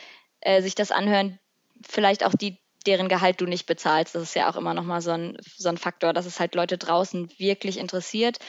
[0.41, 1.39] äh, sich das anhören,
[1.87, 4.15] vielleicht auch die, deren Gehalt du nicht bezahlst.
[4.15, 6.77] Das ist ja auch immer nochmal so ein, so ein Faktor, dass es halt Leute
[6.77, 8.39] draußen wirklich interessiert.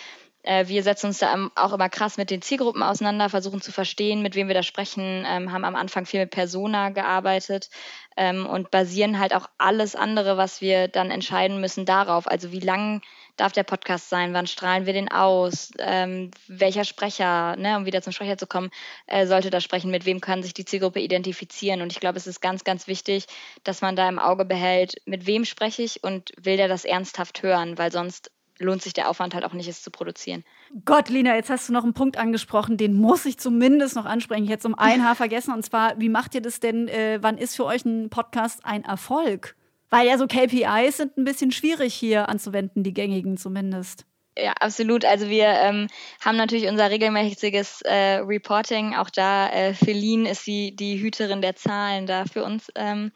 [0.44, 4.22] Äh, wir setzen uns da auch immer krass mit den Zielgruppen auseinander, versuchen zu verstehen,
[4.22, 7.70] mit wem wir da sprechen, ähm, haben am Anfang viel mit Persona gearbeitet
[8.16, 12.28] ähm, und basieren halt auch alles andere, was wir dann entscheiden müssen, darauf.
[12.28, 13.00] Also wie lang
[13.36, 18.02] darf der Podcast sein, wann strahlen wir den aus, ähm, welcher Sprecher, ne, um wieder
[18.02, 18.70] zum Sprecher zu kommen,
[19.06, 21.80] äh, sollte da sprechen, mit wem kann sich die Zielgruppe identifizieren.
[21.80, 23.26] Und ich glaube, es ist ganz, ganz wichtig,
[23.64, 27.42] dass man da im Auge behält, mit wem spreche ich und will der das ernsthaft
[27.42, 30.44] hören, weil sonst lohnt sich der Aufwand halt auch nicht, es zu produzieren.
[30.84, 34.44] Gott, Lina, jetzt hast du noch einen Punkt angesprochen, den muss ich zumindest noch ansprechen.
[34.44, 37.38] Ich hätte um ein Haar vergessen, und zwar, wie macht ihr das denn, äh, wann
[37.38, 39.56] ist für euch ein Podcast ein Erfolg?
[39.90, 44.06] Weil ja so KPIs sind ein bisschen schwierig hier anzuwenden, die gängigen zumindest.
[44.36, 45.04] Ja, absolut.
[45.04, 45.86] Also wir ähm,
[46.20, 48.96] haben natürlich unser regelmäßiges äh, Reporting.
[48.96, 52.68] Auch da, äh, Feline ist die, die Hüterin der Zahlen da für uns.
[52.74, 53.12] Ähm,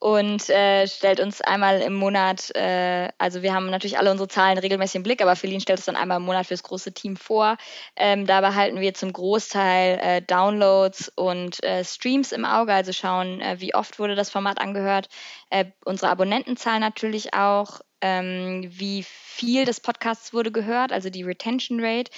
[0.00, 4.56] und äh, stellt uns einmal im Monat, äh, also wir haben natürlich alle unsere Zahlen
[4.56, 7.18] regelmäßig im Blick, aber Feline stellt es dann einmal im Monat für das große Team
[7.18, 7.58] vor.
[7.96, 13.42] Ähm, dabei halten wir zum Großteil äh, Downloads und äh, Streams im Auge, also schauen,
[13.42, 15.10] äh, wie oft wurde das Format angehört.
[15.50, 21.78] Äh, unsere Abonnentenzahl natürlich auch, ähm, wie viel des Podcasts wurde gehört, also die Retention
[21.78, 22.10] Rate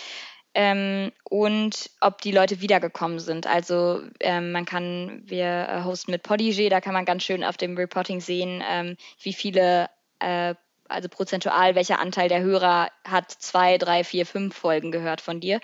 [0.54, 3.46] ähm, und ob die Leute wiedergekommen sind.
[3.46, 7.56] Also ähm, man kann, wir äh, hosten mit Podigé, da kann man ganz schön auf
[7.56, 9.88] dem Reporting sehen, ähm, wie viele,
[10.18, 10.54] äh,
[10.88, 15.60] also prozentual, welcher Anteil der Hörer hat zwei, drei, vier, fünf Folgen gehört von dir.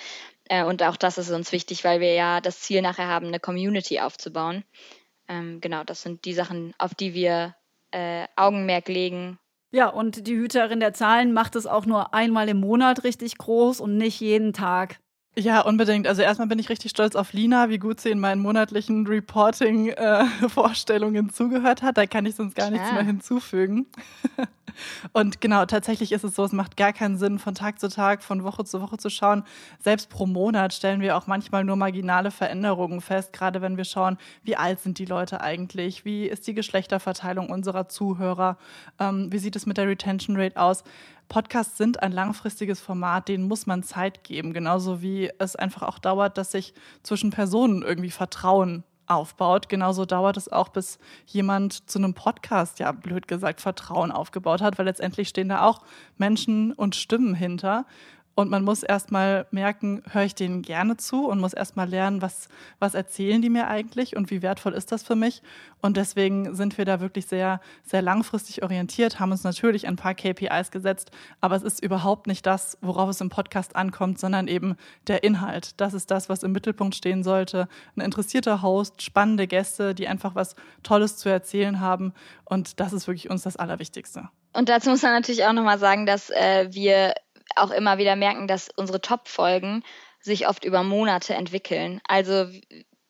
[0.49, 3.41] Äh, und auch das ist uns wichtig, weil wir ja das Ziel nachher haben, eine
[3.41, 4.65] Community aufzubauen.
[5.29, 7.55] Ähm, genau, das sind die Sachen, auf die wir
[7.91, 9.39] äh, Augenmerk legen
[9.71, 13.81] ja, und die Hüterin der Zahlen macht es auch nur einmal im Monat richtig groß
[13.81, 15.01] und nicht jeden Tag.
[15.39, 16.09] Ja, unbedingt.
[16.09, 21.29] Also erstmal bin ich richtig stolz auf Lina, wie gut sie in meinen monatlichen Reporting-Vorstellungen
[21.29, 21.97] äh, zugehört hat.
[21.97, 23.87] Da kann ich sonst gar nichts mehr hinzufügen.
[25.13, 28.25] Und genau, tatsächlich ist es so, es macht gar keinen Sinn, von Tag zu Tag,
[28.25, 29.45] von Woche zu Woche zu schauen.
[29.79, 34.19] Selbst pro Monat stellen wir auch manchmal nur marginale Veränderungen fest, gerade wenn wir schauen,
[34.43, 38.57] wie alt sind die Leute eigentlich, wie ist die Geschlechterverteilung unserer Zuhörer,
[38.99, 40.85] ähm, wie sieht es mit der Retention Rate aus
[41.29, 45.99] Podcasts sind ein langfristiges Format, denen muss man Zeit geben, genauso wie es einfach auch
[45.99, 46.73] dauert, dass sich
[47.03, 49.69] zwischen Personen irgendwie Vertrauen aufbaut.
[49.69, 54.79] Genauso dauert es auch, bis jemand zu einem Podcast, ja blöd gesagt, Vertrauen aufgebaut hat,
[54.79, 55.83] weil letztendlich stehen da auch
[56.17, 57.87] Menschen und Stimmen hinter.
[58.39, 62.49] Und man muss erstmal merken, höre ich denen gerne zu und muss erstmal lernen, was,
[62.79, 65.43] was erzählen die mir eigentlich und wie wertvoll ist das für mich.
[65.81, 70.15] Und deswegen sind wir da wirklich sehr, sehr langfristig orientiert, haben uns natürlich ein paar
[70.15, 71.11] KPIs gesetzt,
[71.41, 74.77] aber es ist überhaupt nicht das, worauf es im Podcast ankommt, sondern eben
[75.09, 75.81] der Inhalt.
[75.81, 77.67] Das ist das, was im Mittelpunkt stehen sollte.
[77.97, 82.13] Ein interessierter Host, spannende Gäste, die einfach was Tolles zu erzählen haben.
[82.45, 84.29] Und das ist wirklich uns das Allerwichtigste.
[84.53, 87.15] Und dazu muss man natürlich auch nochmal sagen, dass äh, wir
[87.57, 89.83] auch immer wieder merken, dass unsere Top-Folgen
[90.21, 92.01] sich oft über Monate entwickeln.
[92.07, 92.47] Also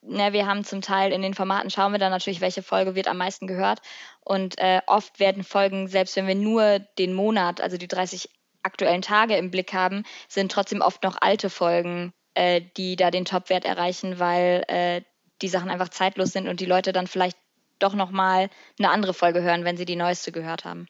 [0.02, 3.08] ne, wir haben zum Teil in den Formaten, schauen wir dann natürlich, welche Folge wird
[3.08, 3.80] am meisten gehört.
[4.20, 8.28] Und äh, oft werden Folgen, selbst wenn wir nur den Monat, also die 30
[8.62, 13.24] aktuellen Tage im Blick haben, sind trotzdem oft noch alte Folgen, äh, die da den
[13.24, 15.02] Top-Wert erreichen, weil äh,
[15.42, 17.38] die Sachen einfach zeitlos sind und die Leute dann vielleicht
[17.78, 20.88] doch nochmal eine andere Folge hören, wenn sie die neueste gehört haben.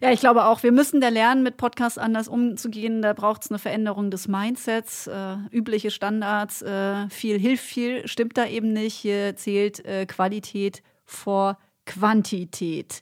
[0.00, 3.02] Ja, ich glaube auch, wir müssen da lernen, mit Podcasts anders umzugehen.
[3.02, 5.06] Da braucht es eine Veränderung des Mindsets.
[5.06, 8.94] Äh, übliche Standards, äh, viel hilft viel, stimmt da eben nicht.
[8.94, 13.00] Hier zählt äh, Qualität vor Quantität.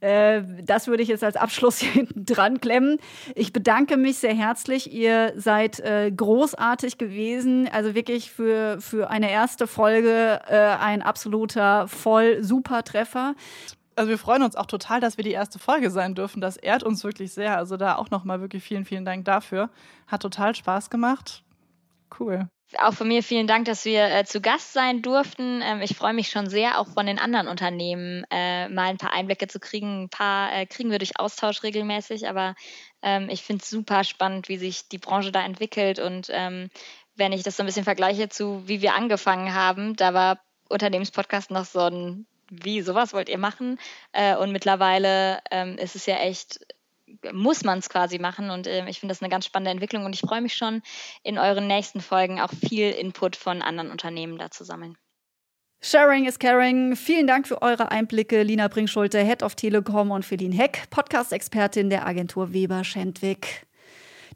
[0.00, 2.98] Äh, das würde ich jetzt als Abschluss hier hinten dran klemmen.
[3.34, 4.92] Ich bedanke mich sehr herzlich.
[4.92, 7.68] Ihr seid äh, großartig gewesen.
[7.72, 13.34] Also wirklich für, für eine erste Folge äh, ein absoluter Voll-Super-Treffer
[13.96, 16.40] also wir freuen uns auch total, dass wir die erste Folge sein dürfen.
[16.40, 17.56] Das ehrt uns wirklich sehr.
[17.56, 19.70] Also da auch nochmal wirklich vielen, vielen Dank dafür.
[20.06, 21.42] Hat total Spaß gemacht.
[22.18, 22.48] Cool.
[22.78, 25.60] Auch von mir vielen Dank, dass wir äh, zu Gast sein durften.
[25.62, 29.12] Ähm, ich freue mich schon sehr, auch von den anderen Unternehmen äh, mal ein paar
[29.12, 30.04] Einblicke zu kriegen.
[30.04, 32.54] Ein paar äh, kriegen wir durch Austausch regelmäßig, aber
[33.02, 35.98] ähm, ich finde es super spannend, wie sich die Branche da entwickelt.
[35.98, 36.68] Und ähm,
[37.14, 41.50] wenn ich das so ein bisschen vergleiche zu, wie wir angefangen haben, da war Unternehmenspodcast
[41.50, 43.78] noch so ein wie, sowas wollt ihr machen?
[44.12, 46.60] Äh, und mittlerweile ähm, ist es ja echt,
[47.32, 48.50] muss man es quasi machen.
[48.50, 50.04] Und äh, ich finde das eine ganz spannende Entwicklung.
[50.04, 50.82] Und ich freue mich schon,
[51.22, 54.96] in euren nächsten Folgen auch viel Input von anderen Unternehmen da zu sammeln.
[55.80, 56.96] Sharing is caring.
[56.96, 62.06] Vielen Dank für eure Einblicke, Lina Bringschulte, Head of Telekom und Feline Heck, Podcast-Expertin der
[62.06, 63.66] Agentur Weber Schendwick.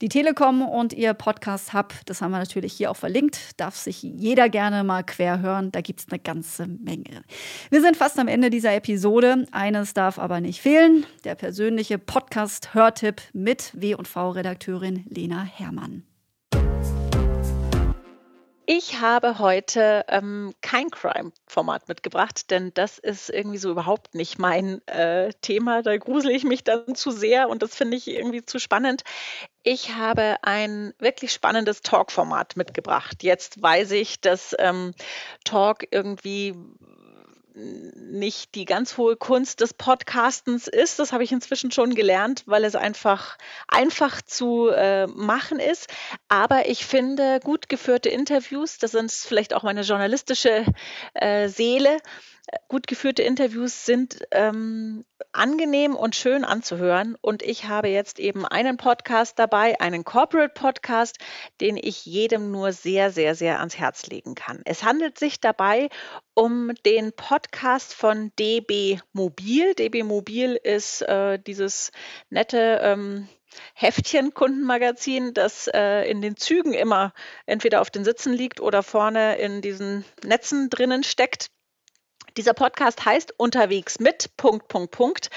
[0.01, 4.01] Die Telekom und ihr Podcast Hub, das haben wir natürlich hier auch verlinkt, darf sich
[4.01, 5.73] jeder gerne mal quer hören.
[5.73, 7.25] Da gibt es eine ganze Menge.
[7.71, 9.47] Wir sind fast am Ende dieser Episode.
[9.51, 16.05] Eines darf aber nicht fehlen: der persönliche Podcast-Hörtipp mit W&V-Redakteurin Lena Herrmann.
[18.71, 24.87] Ich habe heute ähm, kein Crime-Format mitgebracht, denn das ist irgendwie so überhaupt nicht mein
[24.87, 25.81] äh, Thema.
[25.81, 29.05] Da grusel ich mich dann zu sehr und das finde ich irgendwie zu spannend.
[29.71, 33.23] Ich habe ein wirklich spannendes Talk-Format mitgebracht.
[33.23, 34.95] Jetzt weiß ich, dass ähm,
[35.45, 36.55] Talk irgendwie
[37.55, 40.99] nicht die ganz hohe Kunst des Podcastens ist.
[40.99, 45.89] Das habe ich inzwischen schon gelernt, weil es einfach einfach zu äh, machen ist.
[46.29, 50.65] Aber ich finde, gut geführte Interviews, das sind vielleicht auch meine journalistische
[51.13, 51.99] äh, Seele,
[52.69, 57.17] gut geführte Interviews sind ähm, angenehm und schön anzuhören.
[57.21, 61.19] Und ich habe jetzt eben einen Podcast dabei, einen Corporate Podcast,
[61.61, 64.63] den ich jedem nur sehr, sehr, sehr ans Herz legen kann.
[64.65, 65.89] Es handelt sich dabei
[66.35, 69.75] um den Podcast von DB Mobil.
[69.75, 71.91] DB Mobil ist äh, dieses
[72.31, 73.29] nette ähm,
[73.75, 77.13] Heftchen Kundenmagazin, das äh, in den Zügen immer
[77.47, 81.51] entweder auf den Sitzen liegt oder vorne in diesen Netzen drinnen steckt.
[82.39, 85.29] Dieser Podcast heißt Unterwegs mit Punkt, Punkt, Punkt.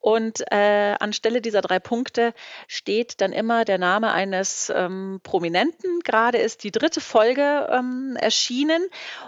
[0.00, 2.34] Und äh, anstelle dieser drei Punkte
[2.68, 6.00] steht dann immer der Name eines ähm, Prominenten.
[6.00, 8.86] Gerade ist die dritte Folge ähm, erschienen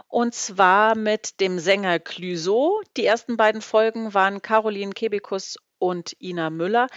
[0.08, 2.82] und zwar mit dem Sänger Clüso.
[2.98, 6.88] Die ersten beiden Folgen waren Caroline Kebekus und Ina Müller.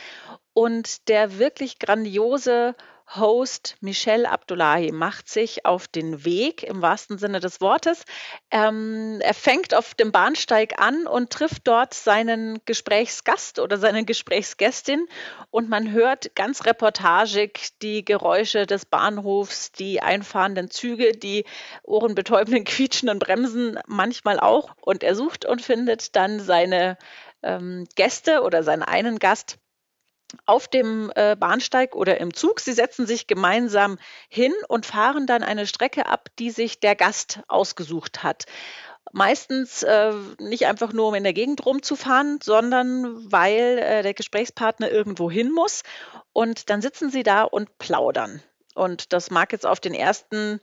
[0.52, 2.76] Und der wirklich grandiose
[3.16, 8.04] Host Michel Abdullahi macht sich auf den Weg im wahrsten Sinne des Wortes.
[8.52, 15.08] Ähm, er fängt auf dem Bahnsteig an und trifft dort seinen Gesprächsgast oder seine Gesprächsgästin.
[15.52, 21.46] Und man hört ganz reportagig die Geräusche des Bahnhofs, die einfahrenden Züge, die
[21.84, 24.72] ohrenbetäubenden quietschenden Bremsen manchmal auch.
[24.82, 26.98] Und er sucht und findet dann seine
[27.42, 29.58] ähm, Gäste oder seinen einen Gast
[30.46, 32.60] auf dem äh, Bahnsteig oder im Zug.
[32.60, 33.98] Sie setzen sich gemeinsam
[34.30, 38.46] hin und fahren dann eine Strecke ab, die sich der Gast ausgesucht hat.
[39.14, 44.92] Meistens äh, nicht einfach nur, um in der Gegend rumzufahren, sondern weil äh, der Gesprächspartner
[44.92, 45.84] irgendwo hin muss.
[46.34, 48.44] Und dann sitzen sie da und plaudern.
[48.76, 50.60] Und das mag jetzt auf den ersten,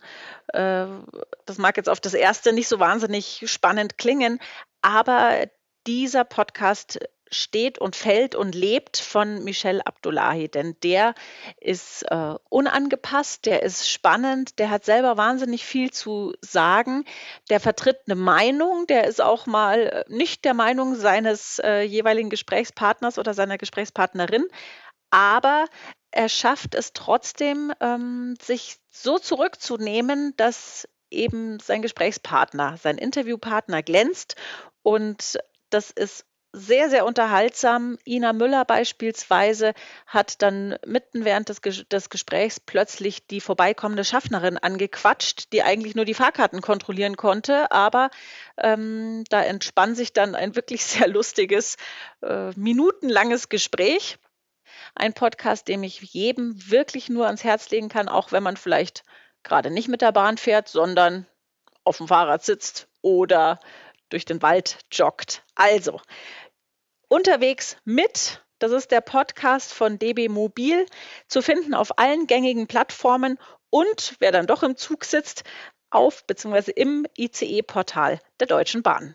[0.49, 0.87] äh,
[1.47, 4.39] das mag jetzt auf das erste nicht so wahnsinnig spannend klingen,
[4.83, 5.47] aber
[5.87, 7.01] dieser Podcast
[7.35, 11.15] steht und fällt und lebt von Michel Abdullahi, denn der
[11.61, 17.05] ist äh, unangepasst, der ist spannend, der hat selber wahnsinnig viel zu sagen,
[17.51, 22.31] der vertritt eine Meinung, der ist auch mal äh, nicht der Meinung seines äh, jeweiligen
[22.31, 24.47] Gesprächspartners oder seiner Gesprächspartnerin,
[25.11, 25.67] aber
[26.11, 34.37] er schafft es trotzdem, ähm, sich so zurückzunehmen, dass eben sein Gesprächspartner, sein Interviewpartner glänzt.
[34.83, 35.39] Und
[35.71, 37.99] das ist sehr, sehr unterhaltsam.
[38.07, 39.75] Ina Müller beispielsweise
[40.07, 46.05] hat dann mitten während des, des, Gesprächs plötzlich die vorbeikommende Schaffnerin angequatscht, die eigentlich nur
[46.05, 47.73] die Fahrkarten kontrollieren konnte.
[47.73, 48.11] Aber
[48.57, 51.77] ähm, da entspann sich dann ein wirklich sehr lustiges,
[52.23, 54.19] äh, minutenlanges Gespräch.
[54.95, 59.05] Ein Podcast, dem ich jedem wirklich nur ans Herz legen kann, auch wenn man vielleicht
[59.43, 61.27] gerade nicht mit der Bahn fährt, sondern
[61.83, 63.59] auf dem Fahrrad sitzt oder
[64.09, 65.43] durch den Wald joggt.
[65.55, 66.01] Also,
[67.09, 68.45] unterwegs mit.
[68.59, 70.87] Das ist der Podcast von DB Mobil,
[71.29, 73.39] zu finden auf allen gängigen Plattformen
[73.71, 75.43] und wer dann doch im Zug sitzt,
[75.91, 76.71] auf bzw.
[76.71, 79.15] im ICE-Portal der Deutschen Bahn.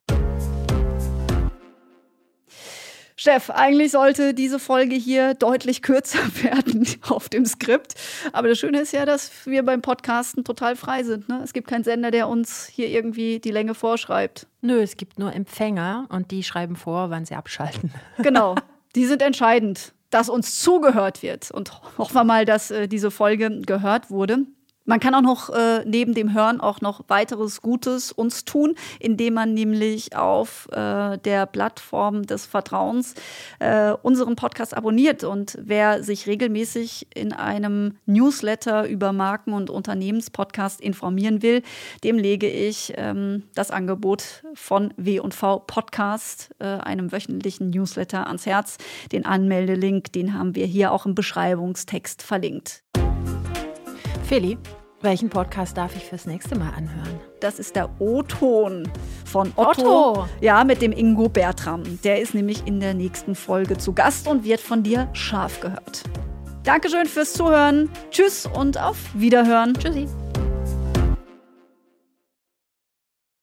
[3.22, 7.96] Chef, eigentlich sollte diese Folge hier deutlich kürzer werden auf dem Skript.
[8.32, 11.28] Aber das Schöne ist ja, dass wir beim Podcasten total frei sind.
[11.28, 11.42] Ne?
[11.44, 14.48] Es gibt keinen Sender, der uns hier irgendwie die Länge vorschreibt.
[14.62, 17.92] Nö, es gibt nur Empfänger und die schreiben vor, wann sie abschalten.
[18.20, 18.56] Genau,
[18.96, 21.52] die sind entscheidend, dass uns zugehört wird.
[21.52, 24.46] Und hoffen wir mal, dass äh, diese Folge gehört wurde.
[24.90, 29.36] Man kann auch noch äh, neben dem Hören auch noch weiteres Gutes uns tun, indem
[29.36, 33.14] man nämlich auf äh, der Plattform des Vertrauens
[33.60, 35.24] äh, unseren Podcast abonniert.
[35.24, 41.62] Und wer sich regelmäßig in einem Newsletter über Marken- und Unternehmenspodcast informieren will,
[42.04, 48.80] dem lege ich ähm, das Angebot von W&V Podcast, äh, einem wöchentlichen Newsletter, ans Herz.
[49.12, 52.82] Den Anmeldelink, den haben wir hier auch im Beschreibungstext verlinkt.
[54.24, 54.58] Feli,
[55.02, 57.20] welchen Podcast darf ich fürs nächste Mal anhören?
[57.40, 58.90] Das ist der O-Ton
[59.26, 60.12] von Otto.
[60.12, 60.26] Otto.
[60.42, 61.84] Ja, mit dem Ingo Bertram.
[62.04, 66.04] Der ist nämlich in der nächsten Folge zu Gast und wird von dir scharf gehört.
[66.64, 67.90] Dankeschön fürs Zuhören.
[68.12, 69.74] Tschüss und auf Wiederhören.
[69.74, 70.08] Tschüssi.